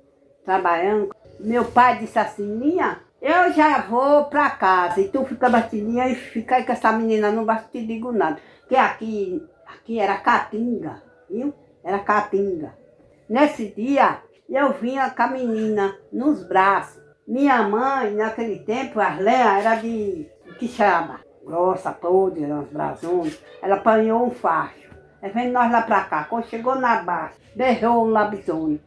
trabalhando. 0.45 1.15
Meu 1.39 1.65
pai 1.65 1.99
disse 1.99 2.19
assim, 2.19 2.47
minha, 2.47 3.01
eu 3.21 3.53
já 3.53 3.83
vou 3.83 4.25
pra 4.25 4.51
casa 4.51 5.01
e 5.01 5.09
tu 5.09 5.25
fica 5.25 5.49
batinha 5.49 6.09
e 6.09 6.15
fica 6.15 6.57
aí 6.57 6.65
com 6.65 6.73
essa 6.73 6.93
menina, 6.93 7.31
não 7.31 7.45
vai 7.45 7.63
te 7.71 7.85
digo 7.85 8.11
nada. 8.11 8.39
Porque 8.61 8.77
aqui, 8.77 9.47
aqui 9.67 9.99
era 9.99 10.17
Caatinga, 10.17 11.03
viu? 11.29 11.55
Era 11.85 11.99
Caatinga. 11.99 12.75
Nesse 13.29 13.67
dia, 13.69 14.23
eu 14.49 14.73
vinha 14.73 15.11
com 15.11 15.23
a 15.23 15.27
menina 15.27 15.97
nos 16.13 16.45
braços. 16.45 17.03
Minha 17.27 17.63
mãe, 17.65 18.15
naquele 18.15 18.61
tempo, 18.61 19.01
as 19.01 19.19
lenhas 19.19 19.65
era 19.65 19.75
de 19.77 20.27
quixaba, 20.59 21.21
grossa, 21.45 21.91
podre, 21.91 22.45
uns 22.45 22.69
braçones. 22.69 23.43
Ela 23.61 23.77
apanhou 23.77 24.25
um 24.25 24.31
facho. 24.31 24.89
Aí 25.21 25.31
vem 25.31 25.51
nós 25.51 25.71
lá 25.73 25.83
pra 25.83 26.05
cá. 26.05 26.25
Quando 26.25 26.47
chegou 26.47 26.77
na 26.77 27.03
base, 27.03 27.35
beijou 27.57 28.07
um 28.07 28.11
lobisomem. 28.11 28.81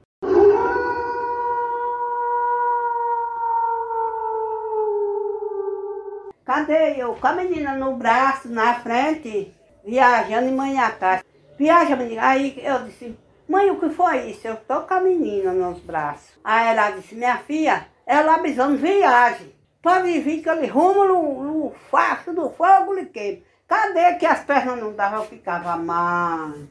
Cadê 6.45 6.95
eu? 6.99 7.13
Com 7.15 7.27
a 7.27 7.33
menina 7.33 7.75
no 7.75 7.95
braço, 7.95 8.49
na 8.49 8.75
frente, 8.75 9.53
viajando 9.85 10.47
em 10.47 10.55
Manhacá. 10.55 11.21
Viaja, 11.57 11.95
menina. 11.95 12.25
Aí 12.25 12.59
eu 12.63 12.85
disse, 12.85 13.15
mãe, 13.49 13.71
o 13.71 13.79
que 13.79 13.89
foi 13.89 14.29
isso? 14.29 14.47
Eu 14.47 14.57
tô 14.57 14.81
com 14.81 14.93
a 14.93 14.99
menina 14.99 15.51
nos 15.51 15.79
braços. 15.79 16.37
Aí 16.43 16.67
ela 16.67 16.91
disse, 16.91 17.15
minha 17.15 17.37
filha, 17.39 17.87
é 18.05 18.21
lobisomem, 18.21 18.77
viagem. 18.77 19.55
Pode 19.81 20.19
vir 20.19 20.43
que 20.43 20.49
eu 20.49 20.61
lhe 20.61 20.67
rumo 20.67 21.03
no, 21.05 21.43
no 21.43 21.71
facho 21.89 22.31
do 22.31 22.49
fogo, 22.51 22.93
lhe 22.93 23.05
queimo. 23.05 23.41
Cadê 23.67 24.15
que 24.15 24.25
as 24.25 24.43
pernas 24.43 24.79
não 24.79 24.93
davam? 24.93 25.19
Eu 25.19 25.25
ficava, 25.25 25.75
mãe, 25.77 26.67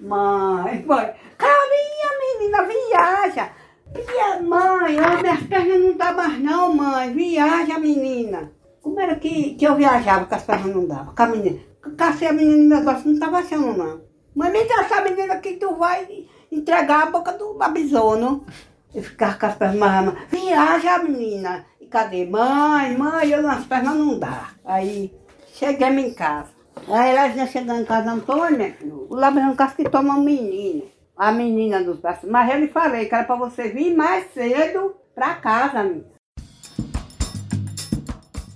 mãe, 0.00 0.84
mãe. 0.84 1.14
Caminha, 1.36 2.10
menina, 2.20 2.62
viaja. 2.64 3.50
Via, 3.94 4.42
mãe, 4.42 4.96
ó, 5.00 5.22
minhas 5.22 5.42
pernas 5.44 5.80
não 5.80 5.96
dão 5.96 6.16
mais 6.16 6.40
não, 6.40 6.74
mãe. 6.74 7.12
Viaja, 7.12 7.78
menina. 7.78 8.52
Como 8.82 9.00
era 9.00 9.16
que, 9.16 9.54
que 9.54 9.66
eu 9.66 9.76
viajava 9.76 10.26
que 10.26 10.34
as 10.34 10.42
pernas 10.42 10.74
não 10.74 10.86
davam? 10.86 11.14
Com 11.14 11.22
a 11.22 11.26
menina. 11.26 11.60
Cacei 11.96 12.28
a 12.28 12.32
menina 12.32 12.56
no 12.56 12.80
negócio, 12.80 13.06
não 13.06 13.14
estava 13.14 13.38
achando 13.38 13.76
não. 13.76 14.07
Mas 14.38 14.52
me 14.52 14.60
essa 14.60 15.02
menina 15.02 15.40
que 15.40 15.54
tu 15.54 15.74
vai 15.74 16.06
entregar 16.52 17.08
a 17.08 17.10
boca 17.10 17.32
do 17.32 17.54
babizono. 17.54 18.46
Eu 18.94 19.02
ficava 19.02 19.34
com 19.36 19.46
as 19.46 19.56
pernas 19.56 19.76
mais, 19.76 20.14
viaja, 20.30 21.02
menina. 21.02 21.66
E 21.80 21.86
cadê? 21.86 22.24
Mãe, 22.24 22.96
mãe, 22.96 23.30
eu 23.30 23.42
nas 23.42 23.64
pernas 23.64 23.96
não 23.96 24.16
dá. 24.16 24.50
Aí, 24.64 25.12
chegamos 25.54 26.04
em 26.04 26.14
casa. 26.14 26.50
Aí 26.86 27.10
ela 27.10 27.28
já 27.30 27.48
chegando 27.48 27.80
em 27.80 27.84
casa, 27.84 28.12
Antônia, 28.12 28.76
o 29.10 29.16
Labiano 29.16 29.56
Casco 29.56 29.82
que 29.82 29.90
toma 29.90 30.14
um 30.14 30.22
menino. 30.22 30.84
a 31.16 31.32
menina 31.32 31.82
dos 31.82 31.98
braços. 31.98 32.30
Mas 32.30 32.48
eu 32.48 32.60
lhe 32.60 32.68
falei 32.68 33.06
que 33.06 33.14
era 33.16 33.24
para 33.24 33.34
você 33.34 33.70
vir 33.70 33.92
mais 33.96 34.32
cedo 34.32 34.94
para 35.16 35.34
casa, 35.34 35.80
amiga. 35.80 36.06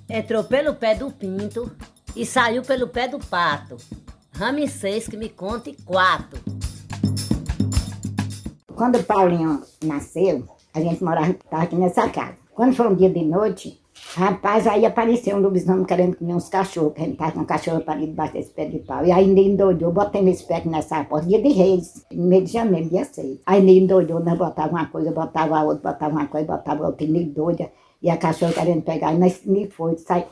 Entrou 0.09 0.45
pelo 0.45 0.77
pé 0.77 0.95
do 0.95 1.11
pinto 1.11 1.75
e 2.15 2.25
saiu 2.25 2.63
pelo 2.63 2.87
pé 2.87 3.09
do 3.09 3.19
pato. 3.19 3.77
Ramsês 4.43 5.07
que 5.07 5.17
me 5.17 5.29
conte 5.29 5.73
quatro. 5.85 6.41
Quando 8.75 8.99
o 8.99 9.05
Paulinho 9.05 9.63
nasceu, 9.85 10.43
a 10.75 10.81
gente 10.81 11.05
morava 11.05 11.37
aqui 11.53 11.77
nessa 11.77 12.09
casa. 12.09 12.35
Quando 12.53 12.75
foi 12.75 12.89
um 12.89 12.97
dia 12.97 13.09
de 13.09 13.25
noite, 13.25 13.81
rapaz, 14.17 14.67
aí 14.67 14.85
apareceu 14.85 15.37
um 15.37 15.41
lobisomem 15.41 15.85
querendo 15.85 16.17
comer 16.17 16.35
uns 16.35 16.49
cachorros, 16.49 16.93
que 16.93 17.03
a 17.03 17.05
gente 17.05 17.19
tava 17.19 17.31
com 17.31 17.41
um 17.43 17.45
cachorro 17.45 17.85
ali 17.87 18.09
debaixo 18.09 18.33
desse 18.33 18.51
pé 18.51 18.65
de 18.65 18.81
pau. 18.81 19.07
E 19.07 19.13
aí 19.13 19.31
ele 19.31 19.43
endoidou, 19.43 19.93
botei 19.93 20.21
meu 20.21 20.35
pé 20.35 20.61
nessa 20.65 21.05
porta, 21.05 21.29
dia 21.29 21.41
de 21.41 21.49
reis, 21.51 22.05
no 22.11 22.27
meio 22.27 22.43
de 22.43 22.51
janeiro, 22.51 22.91
dia 22.91 23.05
6. 23.05 23.43
Aí 23.47 23.63
ele 23.63 23.79
endoidou, 23.79 24.19
nós 24.19 24.37
botava 24.37 24.73
uma 24.73 24.87
coisa, 24.87 25.13
botava 25.13 25.63
outra, 25.63 25.93
botava 25.93 26.17
uma 26.17 26.27
coisa, 26.27 26.49
botava 26.49 26.87
outra, 26.87 27.05
ele 27.05 27.27
doida. 27.27 27.71
E 28.03 28.11
a 28.11 28.17
cachorra 28.17 28.55
querendo 28.55 28.83
pegar, 28.83 29.13
e 29.13 29.19
nós 29.19 29.41
me 29.47 29.71
foi, 29.71 29.97
sai. 29.99 30.27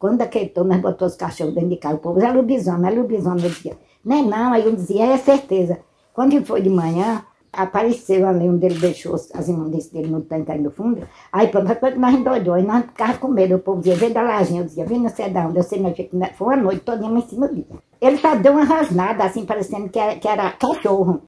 Quando 0.00 0.22
aquietou, 0.22 0.64
nós 0.64 0.80
botou 0.80 1.06
os 1.06 1.14
cachorros 1.14 1.54
dentro 1.54 1.68
de 1.68 1.76
casa. 1.76 1.96
O 1.96 1.98
povo, 1.98 2.18
é 2.20 2.32
lobisomem, 2.32 2.90
é 2.90 2.94
lobisomem. 2.94 3.44
Eu 3.44 3.50
dizia, 3.50 3.78
não 4.02 4.16
é 4.16 4.22
não, 4.22 4.52
aí 4.54 4.64
eu 4.64 4.74
dizia, 4.74 5.04
é 5.04 5.18
certeza. 5.18 5.78
Quando 6.14 6.42
foi 6.44 6.62
de 6.62 6.70
manhã, 6.70 7.22
apareceu 7.52 8.26
ali 8.26 8.48
onde 8.48 8.64
ele 8.64 8.78
deixou 8.78 9.14
as 9.14 9.46
imundícias 9.46 9.92
dele 9.92 10.08
no 10.08 10.22
tanque 10.22 10.52
aí 10.52 10.60
no 10.60 10.70
fundo. 10.70 11.06
Aí 11.30 11.48
pronto, 11.48 11.74
que 11.76 11.98
nós 11.98 12.14
endoidou, 12.14 12.56
e 12.58 12.62
nós 12.62 12.86
ficávamos 12.86 13.18
com 13.18 13.28
medo. 13.28 13.56
O 13.56 13.58
povo 13.58 13.80
dizia, 13.80 13.96
veio 13.96 14.14
da 14.14 14.22
lajinha, 14.22 14.62
eu 14.62 14.64
dizia, 14.64 14.86
vem 14.86 15.00
não 15.00 15.10
sei 15.10 15.28
de 15.28 15.38
onde, 15.38 15.58
eu 15.58 15.62
sei, 15.62 15.82
mas 15.82 16.32
foi 16.34 16.46
uma 16.46 16.56
noite 16.56 16.80
toda 16.80 17.04
em 17.04 17.20
cima 17.28 17.46
dele. 17.48 17.66
Ele 18.00 18.16
só 18.16 18.34
deu 18.34 18.52
uma 18.52 18.64
rasnada, 18.64 19.24
assim, 19.24 19.44
parecendo 19.44 19.90
que 19.90 19.98
era 19.98 20.50
cachorro. 20.52 21.24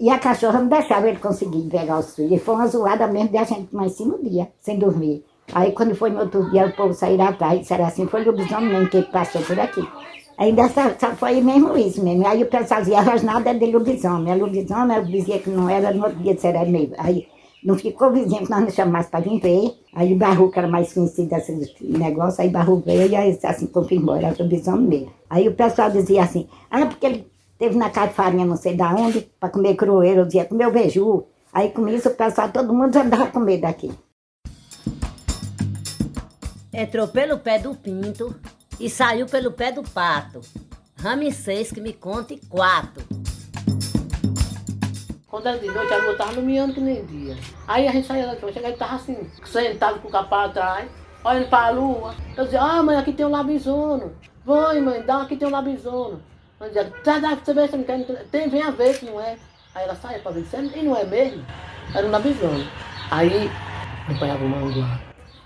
E 0.00 0.10
a 0.10 0.18
cachorra 0.18 0.60
não 0.60 0.68
deixava 0.68 1.08
ele 1.08 1.18
conseguir 1.18 1.62
pegar 1.68 1.98
os 1.98 2.14
filhos. 2.14 2.32
E 2.32 2.38
foi 2.38 2.54
uma 2.54 2.66
zoada 2.66 3.06
mesmo 3.08 3.30
de 3.30 3.38
a 3.38 3.44
gente 3.44 3.74
mais 3.74 3.92
cima 3.92 4.16
do 4.16 4.28
dia, 4.28 4.48
sem 4.60 4.78
dormir. 4.78 5.24
Aí 5.52 5.72
quando 5.72 5.94
foi 5.94 6.10
no 6.10 6.20
outro 6.20 6.48
dia, 6.50 6.66
o 6.66 6.72
povo 6.72 6.92
saiu 6.92 7.20
atrás 7.22 7.60
disseram 7.60 7.86
assim, 7.86 8.06
foi 8.06 8.22
o 8.22 8.26
lobisomem 8.26 8.68
mesmo 8.68 8.90
que 8.90 9.02
passou 9.02 9.42
por 9.42 9.58
aqui. 9.58 9.82
Ainda 10.36 10.68
só, 10.68 10.82
só 10.98 11.16
foi 11.16 11.40
mesmo 11.40 11.76
isso 11.76 12.02
mesmo. 12.04 12.26
Aí 12.26 12.42
o 12.42 12.46
pessoal 12.46 12.80
dizia, 12.80 13.00
rosnada 13.00 13.50
é 13.50 13.54
de 13.54 13.66
lobisomem. 13.66 14.32
É 14.32 14.36
lobisomem, 14.36 14.96
eu 14.96 15.04
dizia 15.04 15.38
que 15.40 15.50
não 15.50 15.68
era, 15.68 15.92
no 15.92 16.04
outro 16.04 16.18
dia 16.20 16.34
disseram, 16.34 16.60
é 16.60 16.64
meio. 16.66 16.92
Aí 16.96 17.26
não 17.64 17.76
ficou 17.76 18.12
vizinho 18.12 18.44
que 18.44 18.50
nós 18.50 18.60
não 18.60 18.70
chamamos 18.70 19.08
para 19.08 19.18
vir 19.20 19.40
ver. 19.40 19.74
Aí 19.92 20.14
Barro, 20.14 20.50
que 20.50 20.58
era 20.60 20.68
mais 20.68 20.92
conhecido 20.92 21.30
desse 21.30 21.74
negócio, 21.80 22.40
aí 22.40 22.50
Barro 22.50 22.80
veio 22.86 23.10
e 23.10 23.16
aí 23.16 23.36
assim 23.42 23.66
confirmou, 23.66 24.14
era 24.14 24.34
lobisomem 24.38 24.86
mesmo. 24.86 25.10
Aí 25.28 25.48
o 25.48 25.54
pessoal 25.54 25.90
dizia 25.90 26.22
assim, 26.22 26.46
ah, 26.70 26.86
porque 26.86 27.04
ele 27.04 27.26
teve 27.58 27.76
na 27.76 27.90
casa 27.90 28.08
de 28.08 28.14
farinha 28.14 28.46
não 28.46 28.56
sei 28.56 28.76
da 28.76 28.94
onde, 28.94 29.20
para 29.38 29.50
comer 29.50 29.74
crueiro, 29.74 30.20
eu 30.20 30.24
dizia, 30.24 30.44
comeu 30.44 30.70
beiju. 30.70 31.26
Aí 31.52 31.70
com 31.70 31.88
isso 31.88 32.08
o 32.08 32.14
pessoal, 32.14 32.50
todo 32.50 32.72
mundo 32.72 32.96
andava 32.96 33.26
com 33.26 33.40
medo 33.40 33.62
daqui. 33.62 33.90
Entrou 36.72 37.08
pelo 37.08 37.38
pé 37.38 37.58
do 37.58 37.74
pinto 37.74 38.34
e 38.78 38.88
saiu 38.88 39.26
pelo 39.26 39.50
pé 39.50 39.72
do 39.72 39.82
pato. 39.82 40.40
Ramsês 40.96 41.72
que 41.72 41.80
me 41.80 41.92
conte 41.92 42.40
quatro. 42.48 43.04
Quando 45.26 45.46
era 45.46 45.58
de 45.58 45.66
noite, 45.66 45.92
ela 45.92 46.04
botava 46.04 46.32
no 46.32 46.42
miando 46.42 46.74
que 46.74 46.80
nem 46.80 47.04
dia. 47.04 47.36
Aí 47.66 47.86
a 47.86 47.92
gente 47.92 48.06
saía 48.06 48.26
daqui, 48.26 48.52
chegava 48.52 48.74
e 48.74 48.78
tava 48.78 48.94
assim, 48.94 49.16
sentado 49.44 50.00
com 50.00 50.08
o 50.08 50.10
capão 50.10 50.40
atrás, 50.40 50.88
olhando 51.24 51.48
para 51.48 51.66
a 51.66 51.70
lua. 51.70 52.14
Eu 52.36 52.44
dizia, 52.44 52.62
ah 52.62 52.82
mãe, 52.82 52.96
aqui 52.96 53.12
tem 53.12 53.26
um 53.26 53.30
labisono. 53.30 54.12
Vai 54.44 54.80
mãe, 54.80 55.02
dá 55.02 55.22
aqui 55.22 55.36
tem 55.36 55.46
um 55.46 55.50
labisono. 55.50 56.22
Eu 56.60 56.66
dizia, 56.66 56.92
tá, 57.04 57.18
dá, 57.18 57.36
você 57.36 57.54
vê 57.54 57.68
se 57.68 57.76
não 57.76 57.84
quer, 57.84 58.04
tem, 58.30 58.48
vem 58.48 58.62
a 58.62 58.70
ver 58.70 58.94
se 58.94 59.04
não 59.04 59.20
é. 59.20 59.36
Aí 59.74 59.84
ela 59.84 59.94
saia 59.94 60.18
para 60.18 60.32
ver, 60.32 60.44
e 60.74 60.82
não 60.82 60.96
é 60.96 61.04
mesmo? 61.04 61.44
Era 61.94 62.06
um 62.06 62.10
labisono. 62.10 62.66
Aí, 63.10 63.50
acompanhava 64.04 64.44
o 64.44 64.48
manguá. 64.48 65.00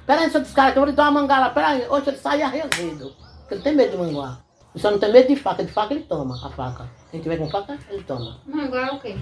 Peraí, 0.07 0.31
seu 0.31 0.41
descara, 0.41 0.73
que 0.73 0.79
eu 0.79 0.83
vou 0.83 0.91
lhe 0.91 0.97
dar 0.97 1.11
uma 1.11 1.21
mangá 1.21 1.51
Peraí, 1.51 1.87
hoje 1.89 2.09
ele 2.09 2.17
sai 2.17 2.43
arrezido. 2.43 3.13
Porque 3.41 3.55
ele 3.55 3.63
tem 3.63 3.75
medo 3.75 3.93
de 3.93 3.97
manguá. 3.99 4.39
Ele 4.75 4.83
só 4.83 4.91
não 4.91 4.99
tem 4.99 5.13
medo 5.13 5.29
de 5.29 5.37
faca. 5.37 5.63
De 5.63 5.71
faca 5.71 5.95
ele 5.95 6.05
toma 6.05 6.35
a 6.35 6.51
faca. 6.51 6.89
Quem 7.11 7.21
tiver 7.21 7.37
com 7.37 7.51
faca, 7.51 7.79
ele 7.91 8.03
toma. 8.05 8.39
Manguá 8.47 8.89
é 8.89 8.93
o 8.93 8.99
quê? 8.99 9.17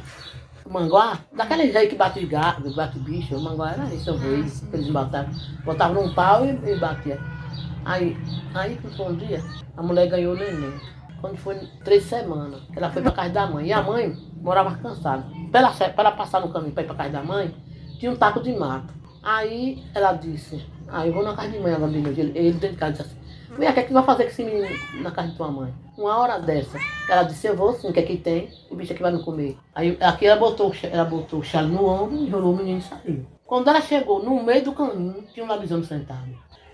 Manguá, 0.69 1.19
daquele 1.33 1.73
jeito 1.73 1.91
que 1.91 1.97
bate 1.97 2.25
gato, 2.27 2.71
bate 2.75 2.99
bicho, 3.01 3.35
o 3.35 3.41
manguá 3.41 3.73
era 3.73 3.85
isso, 3.93 4.11
eu 4.11 4.19
vi. 4.19 4.45
Ah, 4.47 4.75
eles 4.75 4.89
botavam, 4.89 5.35
botavam 5.65 6.03
num 6.03 6.15
pau 6.15 6.47
e, 6.47 6.51
e 6.51 6.79
batia. 6.79 7.19
Aí, 7.85 8.17
aí, 8.55 8.79
foi 8.97 9.07
um 9.07 9.17
dia, 9.17 9.43
a 9.77 9.83
mulher 9.83 10.07
ganhou 10.09 10.35
o 10.35 10.37
neném. 10.37 10.81
Quando 11.21 11.37
foi 11.37 11.57
três 11.85 12.05
semanas, 12.05 12.63
ela 12.75 12.91
foi 12.91 13.03
pra 13.03 13.13
casa 13.13 13.31
da 13.31 13.47
mãe. 13.47 13.67
E 13.67 13.73
a 13.73 13.83
mãe 13.83 14.17
morava 14.41 14.77
cansada. 14.77 15.27
Para 15.51 15.61
ela, 15.61 15.71
pra 15.71 15.93
ela 15.97 16.13
passar 16.13 16.41
no 16.41 16.53
caminho 16.53 16.73
para 16.73 16.83
ir 16.83 16.87
pra 16.87 16.95
casa 16.95 17.11
da 17.11 17.23
mãe, 17.23 17.55
tinha 17.99 18.11
um 18.11 18.17
taco 18.17 18.43
de 18.43 18.53
mato. 18.53 18.93
Aí 19.23 19.83
ela 19.95 20.13
disse, 20.13 20.65
ah, 20.89 21.07
eu 21.07 21.13
vou 21.13 21.23
na 21.23 21.37
casa 21.37 21.51
de 21.51 21.59
mãe 21.59 21.75
agora 21.75 21.93
de. 21.93 21.99
Ele, 21.99 22.33
ele 22.39 22.53
dentro 22.53 22.71
de 22.71 22.77
casa 22.77 22.93
disse 22.93 23.05
assim, 23.05 23.53
mulher, 23.53 23.71
o 23.71 23.75
que 23.75 23.81
é 23.81 23.83
que 23.83 23.93
vai 23.93 24.03
fazer 24.03 24.25
com 24.25 24.31
esse 24.31 24.45
menino 24.45 24.69
na 25.03 25.11
casa 25.11 25.29
de 25.29 25.37
tua 25.37 25.51
mãe? 25.51 25.75
Uma 25.99 26.17
hora 26.17 26.39
dessa. 26.39 26.79
Ela 27.09 27.25
disse, 27.25 27.47
eu 27.47 27.55
vou 27.55 27.75
sim, 27.75 27.89
o 27.91 27.93
que 27.93 28.01
é 28.01 28.03
que 28.03 28.17
tem? 28.17 28.51
O 28.71 28.75
bicho 28.75 28.93
aqui 28.93 29.03
vai 29.03 29.13
me 29.13 29.23
comer. 29.23 29.59
Aí 29.75 29.99
aqui 30.01 30.27
ela 30.27 30.41
botou, 30.41 30.73
ela 30.85 31.05
botou 31.05 31.41
o 31.41 31.45
chale 31.45 31.69
no 31.69 31.85
ombro, 31.85 32.17
enrolou 32.17 32.55
o 32.55 32.57
menino 32.57 32.79
e 32.79 32.83
saiu. 32.83 33.27
Quando 33.45 33.69
ela 33.69 33.81
chegou 33.83 34.23
no 34.23 34.43
meio 34.43 34.65
do 34.65 34.73
caminho, 34.73 35.25
tinha 35.35 35.45
um 35.45 35.49
labizão 35.49 35.83
sentado. 35.83 36.31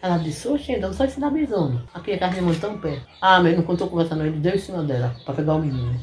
Ela 0.06 0.18
disse, 0.18 0.46
oxe, 0.46 0.72
então 0.72 0.92
só 0.92 1.04
esse 1.04 1.18
labizão. 1.18 1.82
Aqui 1.92 2.12
a 2.12 2.18
casa 2.18 2.40
mãe 2.40 2.54
tão 2.54 2.78
perto. 2.78 3.04
Ah, 3.20 3.42
mas 3.42 3.56
não 3.56 3.64
contou 3.64 3.88
conversando, 3.88 4.24
ele 4.24 4.38
deu 4.38 4.54
em 4.54 4.58
cima 4.58 4.82
dela, 4.84 5.16
pra 5.24 5.34
pegar 5.34 5.54
o 5.54 5.58
menino. 5.58 6.00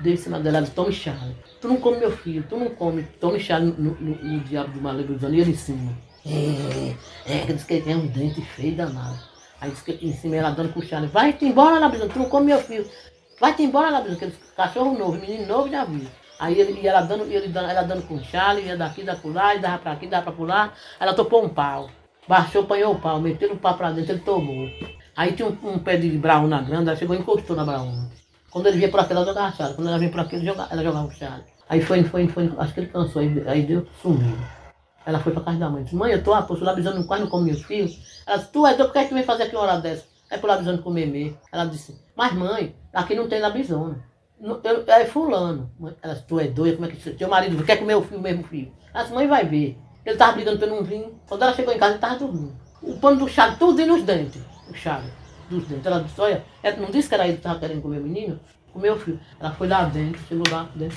Deu 0.00 0.12
em 0.12 0.16
cima 0.16 0.40
dela, 0.40 0.66
tome 0.74 0.92
chale. 0.92 1.36
Tu 1.60 1.68
não 1.68 1.76
come 1.76 1.98
meu 1.98 2.10
filho, 2.10 2.44
tu 2.48 2.56
não 2.56 2.68
come, 2.70 3.04
tome 3.20 3.38
chale 3.38 3.66
no, 3.78 3.94
no, 3.94 4.16
no 4.16 4.40
diabo 4.40 4.72
do 4.72 4.80
malebizão. 4.80 5.32
E 5.32 5.40
ele 5.40 5.52
em 5.52 5.56
cima. 5.56 5.92
É, 6.26 6.94
é, 7.26 7.52
disse 7.52 7.64
que 7.64 7.74
ele 7.74 7.84
tem 7.84 7.94
um 7.94 8.08
dente 8.08 8.40
feio 8.40 8.74
danado. 8.74 9.18
Aí 9.60 9.70
que 9.70 9.92
em 10.04 10.12
cima 10.12 10.34
ela 10.34 10.50
dando 10.50 10.72
com 10.72 10.82
chale. 10.82 11.06
Vai-te 11.06 11.44
embora, 11.44 11.78
Labizão, 11.78 12.08
tu 12.08 12.18
não 12.18 12.28
come 12.28 12.46
meu 12.46 12.58
filho. 12.58 12.90
Vai-te 13.40 13.62
embora, 13.62 13.90
Labizão, 13.90 14.16
que 14.16 14.32
cachorro 14.56 14.98
novo, 14.98 15.12
menino 15.12 15.46
novo 15.46 15.70
já 15.70 15.84
viu. 15.84 16.08
Aí 16.40 16.58
ele, 16.58 16.80
e 16.80 16.88
ela 16.88 17.02
dando, 17.02 17.24
ele 17.24 17.56
ela 17.56 17.82
dando 17.82 18.02
com 18.08 18.18
chale, 18.18 18.62
ia 18.62 18.76
daqui, 18.76 19.04
da 19.04 19.16
lá, 19.24 19.54
e 19.54 19.60
dava 19.60 19.78
pra 19.78 19.92
aqui, 19.92 20.06
dava 20.08 20.32
pra 20.32 20.44
lá. 20.44 20.72
Ela 20.98 21.14
topou 21.14 21.44
um 21.44 21.48
pau. 21.48 21.88
Baixou, 22.26 22.62
apanhou 22.62 22.94
o 22.94 22.98
pau, 22.98 23.20
meteu 23.20 23.52
o 23.52 23.56
pau 23.56 23.76
pra 23.76 23.90
dentro, 23.90 24.12
ele 24.12 24.20
tomou. 24.20 24.68
Aí 25.16 25.32
tinha 25.32 25.48
um, 25.48 25.56
um 25.62 25.78
pé 25.78 25.96
de 25.96 26.10
braúna 26.18 26.62
grande, 26.62 26.88
ela 26.88 26.96
chegou 26.96 27.14
e 27.14 27.18
encostou 27.18 27.54
na 27.54 27.64
braúna. 27.64 28.10
Quando 28.50 28.66
ele 28.66 28.78
vinha 28.78 28.90
por 28.90 29.00
aqui, 29.00 29.12
ela 29.12 29.24
jogava 29.24 29.54
chale. 29.54 29.74
Quando 29.74 29.88
ela 29.88 29.98
vinha 29.98 30.10
por 30.10 30.20
aqui, 30.20 30.36
ela 30.36 30.82
jogava, 30.82 31.06
o 31.06 31.10
chale. 31.10 31.44
Aí 31.68 31.82
foi, 31.82 32.04
foi, 32.04 32.28
foi, 32.28 32.52
acho 32.58 32.74
que 32.74 32.80
ele 32.80 32.86
cansou, 32.88 33.20
aí, 33.20 33.44
aí 33.46 33.62
deu, 33.62 33.86
sumiu. 34.00 34.36
Ela 35.04 35.18
foi 35.18 35.32
pra 35.32 35.42
casa 35.42 35.58
da 35.58 35.68
mãe. 35.68 35.82
Disse, 35.82 35.96
mãe, 35.96 36.12
eu 36.12 36.22
tô, 36.22 36.32
o 36.32 36.64
labizando 36.64 37.06
quase 37.06 37.24
não 37.24 37.30
come 37.30 37.46
meus 37.46 37.62
filhos. 37.62 38.22
Ela 38.26 38.38
disse, 38.38 38.50
tu 38.50 38.66
é 38.66 38.74
doido, 38.74 38.86
por 38.86 38.92
que, 38.92 38.98
é 39.00 39.04
tu 39.04 39.14
vem 39.14 39.22
fazer 39.22 39.42
aqui 39.44 39.56
uma 39.56 39.64
hora 39.64 39.80
dessa? 39.80 40.04
É 40.30 40.38
pro 40.38 40.48
labizando 40.48 40.82
comer 40.82 41.06
mesmo. 41.06 41.36
Ela 41.52 41.64
disse, 41.66 42.00
mas 42.16 42.32
mãe, 42.32 42.74
aqui 42.92 43.14
não 43.14 43.28
tem 43.28 43.40
labizona. 43.40 44.02
É 44.86 45.04
fulano. 45.04 45.70
Ela 46.02 46.14
disse, 46.14 46.26
tu 46.26 46.40
é 46.40 46.46
doida, 46.46 46.76
como 46.76 46.88
é 46.88 46.92
que 46.92 47.10
teu 47.10 47.28
marido 47.28 47.62
quer 47.64 47.76
comer 47.76 47.96
o 47.96 48.02
filho, 48.02 48.18
o 48.18 48.22
mesmo 48.22 48.44
filho? 48.44 48.72
Ela 48.92 49.02
disse, 49.02 49.14
mãe, 49.14 49.26
vai 49.26 49.44
ver. 49.44 49.78
Ele 50.04 50.16
tava 50.16 50.32
brigando 50.32 50.58
pelo 50.58 50.76
não 50.76 50.84
vir. 50.84 51.06
Quando 51.26 51.42
ela 51.42 51.54
chegou 51.54 51.72
em 51.72 51.78
casa, 51.78 51.92
ele 51.92 52.00
tava 52.00 52.16
dormindo. 52.16 52.52
O 52.82 52.96
pano 52.98 53.18
do 53.18 53.28
chale, 53.28 53.56
tudo 53.56 53.86
nos 53.86 54.02
dentes. 54.02 54.42
O 54.68 54.74
chale, 54.74 55.10
dos 55.48 55.66
dentes. 55.66 55.86
Ela 55.86 56.00
disse, 56.00 56.20
olha, 56.20 56.44
ela 56.62 56.76
não 56.76 56.90
disse 56.90 57.08
que 57.08 57.14
era 57.14 57.26
ele 57.26 57.36
que 57.38 57.42
tava 57.42 57.58
querendo 57.58 57.82
comer 57.82 57.98
o 57.98 58.02
menino? 58.02 58.38
O 58.74 58.78
meu 58.78 58.98
filho. 58.98 59.18
Ela 59.40 59.52
foi 59.52 59.68
lá 59.68 59.84
dentro, 59.84 60.20
chegou 60.28 60.44
lá 60.50 60.68
dentro, 60.74 60.96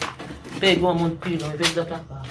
pegou 0.60 0.90
a 0.90 0.94
mão 0.94 1.10
do 1.10 1.16
pilão 1.16 1.54
e 1.54 1.58
veio 1.58 1.76
dar 1.76 1.86
pra 1.86 2.00
cá. 2.00 2.22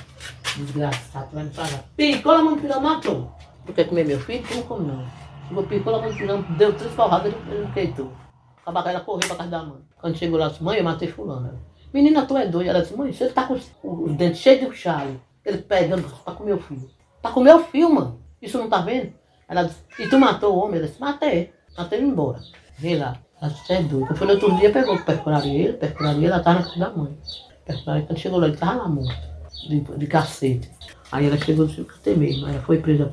Desgraçado, 0.56 1.28
vai 1.32 1.44
me 1.44 1.50
pagar. 1.50 1.84
Picou 1.96 2.32
a 2.32 2.42
mão 2.42 2.56
do 2.56 2.60
pilão, 2.60 2.80
matou. 2.80 3.32
Tu 3.64 3.72
quer 3.72 3.84
comer 3.84 4.04
meu 4.04 4.20
filho? 4.20 4.44
Não 4.54 4.62
come 4.62 4.86
não. 4.86 5.06
Chegou, 5.48 5.62
picou 5.64 5.94
a 5.94 6.00
mão 6.00 6.10
do 6.10 6.16
pilão, 6.16 6.42
deu 6.58 6.72
três 6.74 6.92
porradas, 6.94 7.32
ele 7.48 7.60
não 7.62 7.70
queitou. 7.72 8.12
A 8.64 8.72
bacana 8.72 9.00
correu 9.00 9.28
pra 9.28 9.36
casa 9.36 9.50
da 9.50 9.62
mãe. 9.62 9.80
Quando 10.00 10.16
chegou 10.16 10.38
lá, 10.38 10.48
disse, 10.48 10.62
mãe, 10.62 10.78
eu 10.78 10.84
matei 10.84 11.08
fulano. 11.08 11.58
Menina, 11.94 12.26
tu 12.26 12.36
é 12.36 12.46
doida. 12.46 12.70
Ela 12.70 12.80
disse, 12.82 12.96
mãe, 12.96 13.12
você 13.12 13.28
tá 13.28 13.44
com 13.44 13.54
os, 13.54 13.70
os 13.82 14.12
dentes 14.16 14.40
cheios 14.40 14.68
de 14.70 14.76
chale. 14.76 15.20
Ele 15.46 15.58
pegando 15.58 16.02
pra 16.24 16.34
comer 16.34 16.54
o 16.54 16.60
filho. 16.60 16.90
Tá 17.22 17.30
com 17.30 17.40
meu 17.40 17.64
filho, 17.64 17.94
mano. 17.94 18.20
Isso 18.42 18.58
não 18.58 18.68
tá 18.68 18.80
vendo? 18.80 19.12
Ela 19.48 19.62
disse, 19.62 19.78
e 20.00 20.08
tu 20.08 20.18
matou 20.18 20.52
o 20.52 20.58
homem? 20.58 20.78
Ela 20.78 20.88
disse, 20.88 21.00
matei. 21.00 21.52
Matei 21.78 22.00
ele 22.00 22.08
embora. 22.08 22.40
Vê 22.76 22.96
lá. 22.96 23.16
Ela 23.40 23.52
disse, 23.52 23.72
é 23.72 23.80
doido. 23.80 24.16
Foi 24.16 24.26
no 24.26 24.32
outro 24.32 24.56
dia, 24.56 24.72
pegou, 24.72 24.98
percuraria 24.98 25.68
ele, 25.68 25.72
percuraria, 25.74 26.26
ela 26.26 26.40
tava 26.40 26.58
na 26.58 26.64
casa 26.64 26.78
da 26.80 26.90
mãe. 26.90 27.16
Percuraria, 27.64 28.06
quando 28.06 28.18
chegou 28.18 28.40
lá, 28.40 28.48
ele 28.48 28.56
tava 28.56 28.74
lá 28.74 28.88
morto 28.88 29.36
de, 29.68 29.80
de 29.80 30.06
cacete. 30.08 30.68
Aí 31.12 31.26
ela 31.26 31.38
chegou 31.38 31.66
no 31.66 31.84
ter 32.02 32.16
mesmo, 32.16 32.48
ela 32.48 32.60
foi 32.62 32.78
presa 32.80 33.12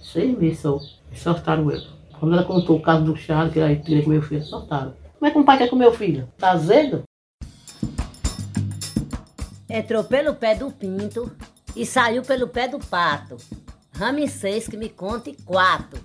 seis 0.00 0.38
meses 0.38 0.60
só. 0.60 0.78
Soltaram 1.12 1.68
ela. 1.72 1.86
Quando 2.20 2.34
ela 2.34 2.44
contou 2.44 2.76
o 2.76 2.82
caso 2.82 3.04
do 3.04 3.16
Charles, 3.16 3.52
que 3.52 3.58
ela 3.58 3.74
queria 3.74 4.04
comer 4.04 4.18
o 4.18 4.22
filho, 4.22 4.44
soltaram. 4.44 4.94
Como 5.18 5.26
é 5.26 5.30
que 5.32 5.38
um 5.38 5.44
pai 5.44 5.58
quer 5.58 5.68
comer 5.68 5.88
o 5.88 5.92
filho? 5.92 6.28
Tá 6.38 6.52
azedo? 6.52 7.02
Entrou 9.68 10.04
pelo 10.04 10.34
pé 10.34 10.54
do 10.54 10.70
pinto 10.70 11.32
e 11.76 11.84
saiu 11.84 12.22
pelo 12.22 12.48
pé 12.48 12.68
do 12.68 12.78
pato. 12.78 13.36
Ramsês 13.92 14.66
que 14.68 14.76
me 14.76 14.88
conte 14.88 15.36
quatro. 15.44 16.00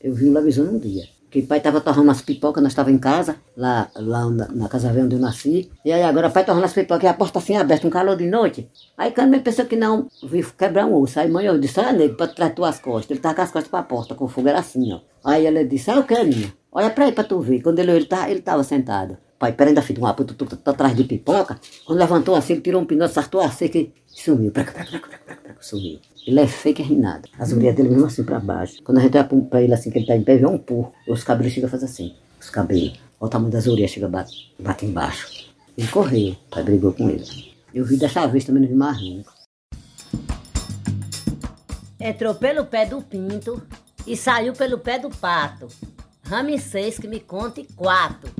Eu 0.00 0.14
vi 0.14 0.26
o 0.26 0.32
lobisomem 0.32 0.74
um 0.74 0.78
dia. 0.78 1.04
Que 1.30 1.42
pai 1.42 1.60
tava 1.60 1.82
torrando 1.82 2.10
as 2.10 2.22
pipocas, 2.22 2.62
nós 2.62 2.72
estávamos 2.72 2.96
em 2.96 3.00
casa, 3.00 3.36
lá, 3.54 3.90
lá 3.94 4.30
na, 4.30 4.48
na 4.48 4.68
casa 4.68 4.90
velha 4.90 5.04
onde 5.04 5.16
eu 5.16 5.20
nasci. 5.20 5.70
E 5.84 5.92
aí 5.92 6.02
agora 6.02 6.30
pai 6.30 6.42
torrando 6.42 6.64
as 6.64 6.72
pipocas 6.72 7.04
e 7.04 7.06
a 7.06 7.12
porta 7.12 7.38
assim 7.38 7.54
aberta, 7.54 7.86
um 7.86 7.90
calor 7.90 8.16
de 8.16 8.26
noite. 8.26 8.70
Aí 8.96 9.12
quando 9.12 9.30
me 9.30 9.40
pensou 9.40 9.66
que 9.66 9.76
não, 9.76 10.08
vi 10.22 10.42
quebrar 10.56 10.86
um 10.86 10.94
osso. 10.94 11.20
Aí 11.20 11.30
mãe 11.30 11.44
eu 11.44 11.58
disse, 11.58 11.78
olha 11.80 11.92
nego, 11.92 12.16
pra 12.16 12.28
trás 12.28 12.54
tuas 12.54 12.78
costas. 12.78 13.10
Ele 13.10 13.20
tava 13.20 13.34
com 13.34 13.42
as 13.42 13.50
costas 13.50 13.70
pra 13.70 13.82
porta, 13.82 14.14
com 14.14 14.24
o 14.24 14.28
fogo 14.28 14.48
era 14.48 14.60
assim, 14.60 14.90
ó. 14.90 15.00
Aí 15.22 15.44
ela 15.44 15.62
disse, 15.66 15.90
ah, 15.90 15.98
o 15.98 16.04
que, 16.04 16.24
minha? 16.24 16.50
Olha 16.72 16.88
pra 16.88 17.04
aí 17.04 17.12
pra 17.12 17.24
tu 17.24 17.40
ver. 17.40 17.60
Quando 17.60 17.78
ele 17.78 17.90
ele 17.90 18.06
tá, 18.06 18.30
ele 18.30 18.40
tava 18.40 18.64
sentado. 18.64 19.18
Pai, 19.38 19.52
pera 19.52 19.70
ainda 19.70 19.80
filho, 19.82 20.02
um 20.02 20.06
aputo, 20.06 20.34
tu, 20.34 20.46
tu, 20.46 20.56
tu, 20.56 20.70
atrás 20.70 20.96
de 20.96 21.04
pipoca. 21.04 21.60
Quando 21.86 21.98
levantou 21.98 22.34
assim, 22.34 22.54
ele 22.54 22.62
tirou 22.62 22.82
um 22.82 22.84
pinote, 22.84 23.14
sartou 23.14 23.40
a 23.40 23.50
seca 23.50 23.78
e 23.78 23.92
sumiu. 24.06 24.50
Praca, 24.50 24.72
praca, 24.72 24.90
praca, 24.90 25.08
praca, 25.08 25.42
praca, 25.42 25.62
sumiu. 25.62 26.00
Ele 26.26 26.40
é 26.40 26.46
que 26.46 26.82
é 26.82 26.84
rinado. 26.84 27.28
As 27.38 27.52
orelhas 27.52 27.76
dele 27.76 27.88
mesmo 27.90 28.06
assim 28.06 28.24
pra 28.24 28.40
baixo. 28.40 28.82
Quando 28.82 28.98
a 28.98 29.00
gente 29.00 29.16
olha 29.16 29.24
pra 29.24 29.62
ele 29.62 29.72
assim, 29.72 29.90
que 29.90 29.98
ele 29.98 30.06
tá 30.06 30.16
em 30.16 30.22
pé, 30.22 30.36
vê 30.36 30.46
um 30.46 30.58
purro. 30.58 30.92
Os 31.08 31.22
cabelos 31.22 31.52
chegam 31.52 31.68
a 31.68 31.70
fazer 31.70 31.84
assim. 31.84 32.14
Os 32.40 32.50
cabelos. 32.50 33.00
Olha 33.20 33.28
o 33.28 33.28
tamanho 33.28 33.52
das 33.52 33.66
orelhas, 33.66 33.92
chega 33.92 34.08
bate, 34.08 34.52
bate 34.58 34.84
embaixo. 34.84 35.48
Ele 35.76 35.88
correu. 35.88 36.32
O 36.32 36.50
pai 36.50 36.64
brigou 36.64 36.92
com 36.92 37.08
ele. 37.08 37.24
Eu 37.72 37.84
vi 37.84 37.96
dessa 37.96 38.26
vez 38.26 38.44
também, 38.44 38.62
não 38.62 38.68
vi 38.68 38.74
mais 38.74 39.00
nunca. 39.00 39.32
Entrou 42.00 42.34
pelo 42.34 42.66
pé 42.66 42.86
do 42.86 43.00
pinto 43.00 43.62
e 44.06 44.16
saiu 44.16 44.52
pelo 44.52 44.78
pé 44.78 44.98
do 44.98 45.10
pato. 45.10 45.68
Ramsês 46.24 46.98
que 46.98 47.06
me 47.06 47.20
conte 47.20 47.66
quatro. 47.76 48.30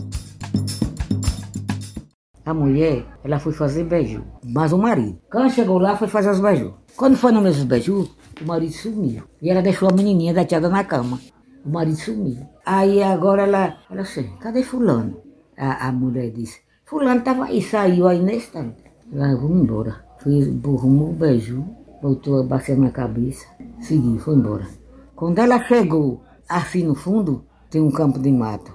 A 2.49 2.55
mulher, 2.55 3.05
ela 3.23 3.39
foi 3.39 3.53
fazer 3.53 3.85
beiju, 3.85 4.25
mas 4.43 4.73
o 4.73 4.79
marido. 4.79 5.19
Quando 5.31 5.51
chegou 5.51 5.77
lá, 5.77 5.95
foi 5.99 6.09
fazer 6.09 6.31
os 6.31 6.41
beiju. 6.41 6.73
Quando 6.97 7.15
foi 7.15 7.31
no 7.31 7.43
mesmo 7.43 7.67
beiju, 7.67 8.09
o 8.41 8.45
marido 8.47 8.73
sumiu. 8.73 9.25
E 9.43 9.51
ela 9.51 9.61
deixou 9.61 9.87
a 9.87 9.93
menininha 9.93 10.33
deitada 10.33 10.67
na 10.71 10.83
cama. 10.83 11.21
O 11.63 11.69
marido 11.69 11.99
sumiu. 11.99 12.39
Aí 12.65 13.03
agora 13.03 13.43
ela, 13.43 13.77
ela 13.91 14.01
assim, 14.01 14.31
cadê 14.41 14.63
fulano? 14.63 15.21
A, 15.59 15.89
a 15.89 15.93
mulher 15.93 16.31
disse, 16.31 16.61
fulano 16.87 17.21
tava 17.21 17.45
aí, 17.45 17.61
saiu 17.61 18.09
aí 18.09 18.19
nesse 18.19 18.47
instante. 18.47 18.83
Ela, 19.13 19.37
vamos 19.37 19.65
embora. 19.65 20.03
Fui 20.17 20.51
pro 20.63 20.77
rumo, 20.77 21.13
beiju, 21.13 21.63
voltou 22.01 22.41
a 22.41 22.45
bater 22.45 22.79
na 22.79 22.91
cabeça, 22.91 23.45
seguiu, 23.79 24.19
foi 24.21 24.37
embora. 24.37 24.67
Quando 25.15 25.39
ela 25.39 25.63
chegou, 25.65 26.23
assim 26.49 26.83
no 26.83 26.95
fundo, 26.95 27.45
tem 27.69 27.83
um 27.83 27.91
campo 27.91 28.19
de 28.19 28.33
mato. 28.33 28.73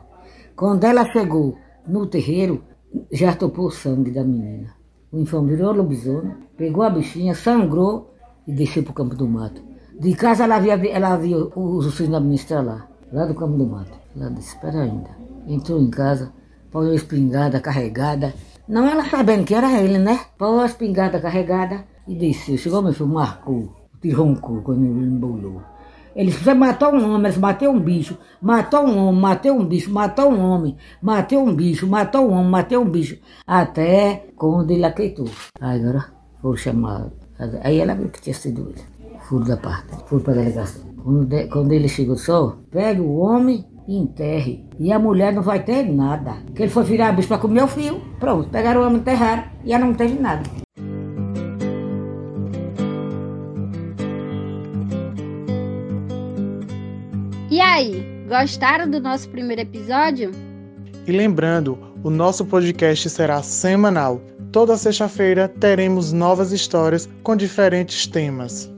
Quando 0.56 0.84
ela 0.84 1.12
chegou 1.12 1.58
no 1.88 2.06
terreiro, 2.06 2.64
já 3.12 3.36
topou 3.36 3.68
o 3.68 3.72
sangue 3.72 4.12
da 4.12 4.24
menina. 4.24 4.74
O 5.12 5.20
infame 5.20 5.56
virou 5.56 5.74
lobisomem, 5.74 6.36
pegou 6.58 6.84
a 6.84 6.90
bichinha, 6.90 7.36
sangrou 7.36 8.14
e 8.48 8.54
desceu 8.54 8.84
pro 8.84 8.94
campo 8.94 9.16
do 9.16 9.28
mato. 9.28 9.62
De 10.00 10.16
casa 10.16 10.44
ela 10.46 10.60
via, 10.60 10.74
ela 10.90 11.16
via 11.18 11.38
os 11.38 11.94
filhos 11.96 12.12
da 12.12 12.20
ministra 12.20 12.62
lá, 12.62 12.88
lá 13.12 13.26
do 13.26 13.36
campo 13.36 13.58
do 13.58 13.66
mato. 13.66 13.98
Ela 14.16 14.32
disse, 14.32 14.56
espera 14.56 14.82
ainda. 14.82 15.10
Entrou 15.48 15.80
em 15.80 15.90
casa, 15.90 16.32
pôs 16.72 16.90
a 16.90 16.96
espingarda 16.96 17.60
carregada. 17.60 18.34
Não 18.68 18.88
ela 18.88 19.04
sabendo 19.06 19.46
que 19.46 19.54
era 19.54 19.82
ele, 19.82 20.00
né? 20.00 20.20
Pôs 20.38 20.62
a 20.62 20.66
espingarda 20.66 21.20
carregada 21.20 21.86
e 22.08 22.16
desceu. 22.16 22.58
Chegou 22.58 22.82
meu 22.82 22.94
filho, 22.94 23.10
marcou, 23.10 23.72
um 24.04 24.36
cu 24.36 24.62
quando 24.62 24.84
ele 24.84 25.06
embolou. 25.06 25.62
Ele 26.16 26.30
disse, 26.30 26.44
você 26.44 26.54
matou 26.54 26.94
um 26.94 27.16
homem, 27.16 27.32
você 27.32 27.40
matou 27.40 27.70
um 27.72 27.80
bicho, 27.80 28.18
matou 28.42 28.82
um 28.86 28.98
homem, 29.08 29.22
matou 29.22 29.58
um 29.60 29.66
bicho, 29.66 29.92
matou 29.92 30.32
um 30.32 30.40
homem, 30.40 30.76
matou 31.02 31.44
um 31.48 31.56
bicho, 31.56 31.88
matou 31.88 32.30
um 32.30 32.34
homem, 32.34 32.50
matou 32.52 32.82
um 32.84 32.90
bicho. 32.90 33.18
Até 33.48 34.28
quando 34.36 34.72
ele 34.72 34.86
aceitou. 34.86 35.28
Aí 35.60 35.80
agora 35.80 36.06
foram 36.42 36.58
chamar. 36.58 37.08
Aí 37.64 37.80
ela 37.80 37.96
viu 37.96 38.10
que 38.10 38.22
tinha 38.22 38.34
sido 38.34 38.70
ele. 38.70 38.82
Furo 39.22 39.46
da 39.46 39.58
parte, 39.58 39.88
furo 40.08 40.22
para 40.22 40.34
a 40.34 40.38
delegação. 40.38 40.84
Quando, 41.04 41.26
de- 41.26 41.48
quando 41.48 41.72
ele 41.72 41.88
chegou 41.88 42.16
só, 42.18 42.58
pegue 42.72 43.02
o 43.02 43.18
homem 43.18 43.66
e 43.88 43.98
enterre. 43.98 44.66
E 44.80 44.92
a 44.94 45.00
mulher 45.00 45.34
não 45.34 45.42
vai 45.42 45.64
ter 45.64 45.84
nada. 45.92 46.34
Que 46.56 46.64
ele 46.64 46.72
foi 46.72 46.84
virar 46.84 47.12
bicho 47.14 47.28
para 47.28 47.38
comer 47.40 47.64
o 47.64 47.68
fio. 47.68 48.02
Pronto, 48.20 48.50
pegaram 48.50 48.82
o 48.82 48.84
homem 48.86 48.98
e 48.98 49.00
enterraram. 49.02 49.44
E 49.66 49.74
ela 49.74 49.86
não 49.86 49.94
teve 49.94 50.20
nada. 50.20 50.44
E 57.54 57.62
aí, 57.62 58.04
gostaram 58.28 58.90
do 58.90 59.00
nosso 59.00 59.30
primeiro 59.30 59.62
episódio? 59.62 60.32
E 61.06 61.12
lembrando, 61.12 61.78
o 62.04 62.10
nosso 62.10 62.44
podcast 62.44 63.08
será 63.12 63.44
semanal. 63.44 64.20
Toda 64.52 64.76
sexta-feira 64.76 65.48
teremos 65.48 66.12
novas 66.12 66.52
histórias 66.52 67.08
com 67.22 67.36
diferentes 67.36 68.08
temas. 68.08 68.74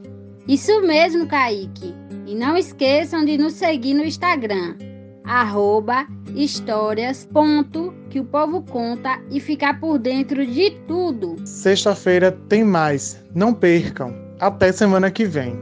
Isso 0.46 0.82
mesmo, 0.82 1.26
Kaique. 1.26 1.96
E 2.28 2.36
não 2.36 2.58
esqueçam 2.58 3.24
de 3.24 3.38
nos 3.38 3.54
seguir 3.54 3.94
no 3.94 4.04
Instagram, 4.04 4.76
arroba 5.24 6.06
histórias 6.36 7.26
ponto 7.32 7.94
que 8.10 8.20
o 8.20 8.26
povo 8.26 8.62
conta 8.62 9.22
e 9.32 9.40
ficar 9.40 9.80
por 9.80 9.98
dentro 9.98 10.46
de 10.46 10.72
tudo. 10.86 11.38
Sexta-feira 11.46 12.30
tem 12.50 12.66
mais. 12.66 13.24
Não 13.34 13.54
percam. 13.54 14.14
Até 14.38 14.74
semana 14.74 15.10
que 15.10 15.24
vem. 15.24 15.56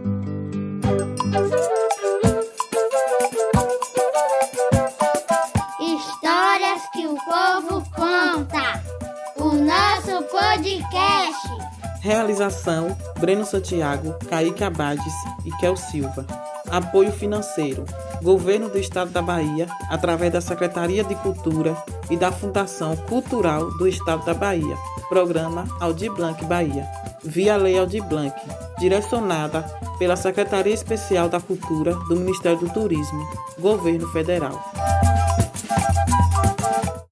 Realização: 12.03 12.97
Breno 13.17 13.45
Santiago, 13.45 14.13
Kaique 14.29 14.61
Abades 14.61 15.13
e 15.45 15.51
Kel 15.51 15.77
Silva. 15.77 16.25
Apoio 16.69 17.13
financeiro: 17.13 17.85
Governo 18.21 18.67
do 18.67 18.77
Estado 18.77 19.09
da 19.09 19.21
Bahia, 19.21 19.69
através 19.89 20.33
da 20.33 20.41
Secretaria 20.41 21.01
de 21.05 21.15
Cultura 21.15 21.81
e 22.09 22.17
da 22.17 22.29
Fundação 22.29 22.97
Cultural 22.97 23.71
do 23.77 23.87
Estado 23.87 24.25
da 24.25 24.33
Bahia. 24.33 24.75
Programa 25.07 25.65
Aldir 25.79 26.11
Blanc 26.11 26.43
Bahia. 26.43 26.85
Via 27.23 27.55
Lei 27.55 27.79
Aldir 27.79 28.03
Blanc, 28.03 28.35
direcionada 28.77 29.61
pela 29.97 30.17
Secretaria 30.17 30.73
Especial 30.73 31.29
da 31.29 31.39
Cultura 31.39 31.95
do 32.09 32.17
Ministério 32.17 32.59
do 32.59 32.69
Turismo, 32.69 33.25
Governo 33.57 34.09
Federal. 34.09 34.61